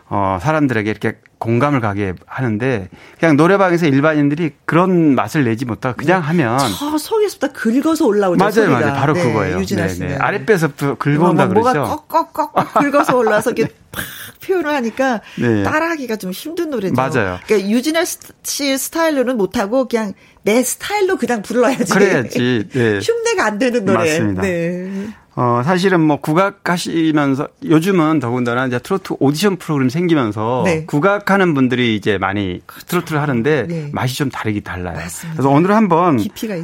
[0.09, 2.87] 어 사람들에게 이렇게 공감을 가게 하는데
[3.19, 6.27] 그냥 노래방에서 일반인들이 그런 맛을 내지 못하고 그냥 네.
[6.27, 8.37] 하면 저 속에서부터 긁어서 올라오죠.
[8.37, 8.79] 맞아요, 소리가.
[8.79, 8.93] 맞아요.
[8.93, 9.59] 바로 네, 그거예요.
[9.59, 10.01] 유진아 씨.
[10.01, 11.79] 네, 아랫배에서부터 긁어온다 뭐, 그러죠.
[11.79, 14.03] 뭐가 꺽꺽꺽 긁어서 올라와서 이렇게 팍
[14.45, 15.63] 표현을 하니까 네.
[15.63, 16.93] 따라하기가 좀 힘든 노래죠.
[16.93, 17.39] 맞아요.
[17.47, 18.03] 그러니까 유진아
[18.43, 20.13] 씨 스타일로는 못하고 그냥
[20.43, 21.93] 내 스타일로 그냥 불러야지.
[21.93, 22.67] 그래야지.
[22.71, 22.99] 네.
[23.03, 23.97] 흉내가 안 되는 노래.
[23.99, 24.41] 맞습니다.
[24.41, 25.07] 네.
[25.35, 30.85] 어, 사실은 뭐 국악하시면서 요즘은 더군다나 이제 트로트 오디션 프로그램 생기면서 네.
[30.85, 32.61] 국악하는 분들이 이제 많이.
[32.87, 33.89] 트로트를 하는데 네.
[33.93, 34.95] 맛이 좀 다르긴 달라요.
[34.95, 35.37] 맞습니다.
[35.37, 36.19] 그래서 오늘 한번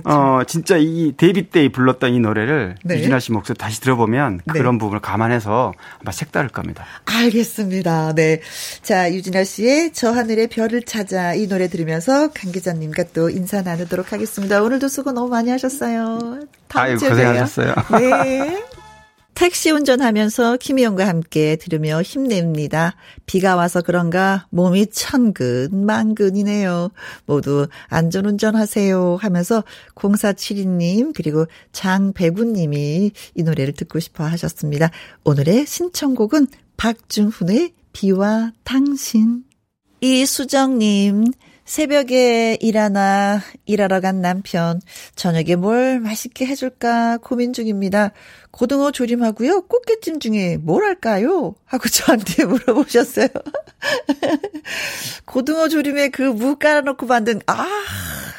[0.06, 2.98] 어, 진짜 이 데뷔 때 불렀던 이 노래를 네.
[2.98, 4.53] 유진아 씨 목소리 다시 들어보면 네.
[4.53, 6.85] 그런 부분을 감안해서 아마 색다를 겁니다.
[7.06, 8.14] 알겠습니다.
[8.15, 8.41] 네.
[8.81, 14.11] 자, 유진아 씨의 저 하늘의 별을 찾아 이 노래 들으면서 강 기자님과 또 인사 나누도록
[14.11, 14.61] 하겠습니다.
[14.61, 16.39] 오늘도 수고 너무 많이 하셨어요.
[16.73, 17.73] 아유, 고생하셨어요.
[17.99, 18.64] 네.
[19.38, 22.95] 택시 운전하면서 김희영과 함께 들으며 힘냅니다.
[23.27, 26.89] 비가 와서 그런가 몸이 천근 만근이네요.
[27.27, 29.64] 모두 안전운전 하세요 하면서
[29.94, 34.89] 0472님 그리고 장배구님이 이 노래를 듣고 싶어 하셨습니다.
[35.23, 39.44] 오늘의 신청곡은 박중훈의 비와 당신.
[40.02, 41.26] 이수정님
[41.68, 44.80] 새벽에 일하나 일하러 간 남편
[45.15, 48.11] 저녁에 뭘 맛있게 해줄까 고민 중입니다.
[48.52, 49.64] 고등어 조림하고요.
[49.68, 51.56] 꽃게찜 중에 뭘 할까요?
[51.65, 53.27] 하고 저한테 물어보셨어요.
[55.27, 57.68] 고등어 조림에 그 무 깔아놓고 만든 아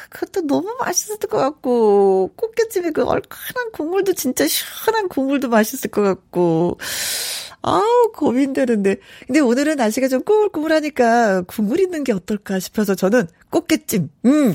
[0.09, 6.79] 그것도 너무 맛있을 것 같고 꽃게찜에 그 얼큰한 국물도 진짜 시원한 국물도 맛있을 것 같고
[7.61, 8.97] 아우, 고민되는데.
[9.27, 14.53] 근데 오늘은 날씨가 좀 꾸물꾸물하니까 국물 있는 게 어떨까 싶어서 저는 꽃게찜, 음,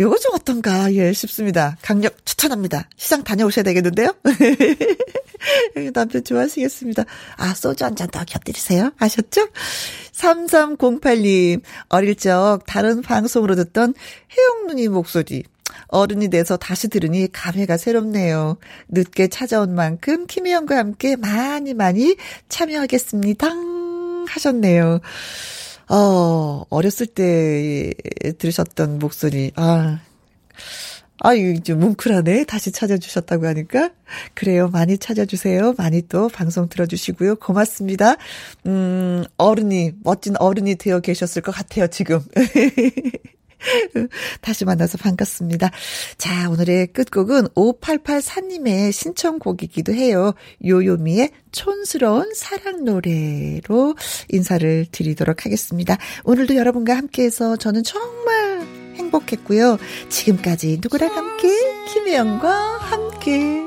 [0.00, 1.76] 요거 좀 어떤가, 예, 싶습니다.
[1.82, 2.88] 강력 추천합니다.
[2.96, 4.14] 시장 다녀오셔야 되겠는데요?
[5.94, 7.04] 남편 좋아하시겠습니다.
[7.36, 8.92] 아, 소주 한 잔 더 곁들이세요.
[8.98, 9.48] 아셨죠?
[10.12, 13.94] 3308님, 어릴 적 다른 방송으로 듣던
[14.36, 15.44] 혜영 누님 목소리.
[15.88, 18.56] 어른이 돼서 다시 들으니 감회가 새롭네요.
[18.88, 22.16] 늦게 찾아온 만큼 김희영과 함께 많이 많이
[22.48, 23.48] 참여하겠습니다.
[24.28, 25.00] 하셨네요.
[25.88, 27.94] 어, 어렸을 때
[28.38, 30.00] 들으셨던 목소리, 아,
[31.20, 32.44] 아, 이제 뭉클하네.
[32.44, 33.90] 다시 찾아주셨다고 하니까.
[34.34, 34.68] 그래요.
[34.68, 35.74] 많이 찾아주세요.
[35.78, 37.36] 많이 또 방송 들어주시고요.
[37.36, 38.16] 고맙습니다.
[38.66, 42.20] 음, 어른이, 멋진 어른이 되어 계셨을 것 같아요, 지금.
[44.40, 45.70] 다시 만나서 반갑습니다.
[46.18, 50.34] 자, 오늘의 끝곡은 5884님의 신청곡이기도 해요.
[50.64, 53.96] 요요미의 촌스러운 사랑 노래로
[54.28, 55.96] 인사를 드리도록 하겠습니다.
[56.24, 58.66] 오늘도 여러분과 함께해서 저는 정말
[58.96, 59.78] 행복했고요.
[60.08, 61.48] 지금까지 누구랑 함께?
[61.92, 63.65] 김혜영과 함께.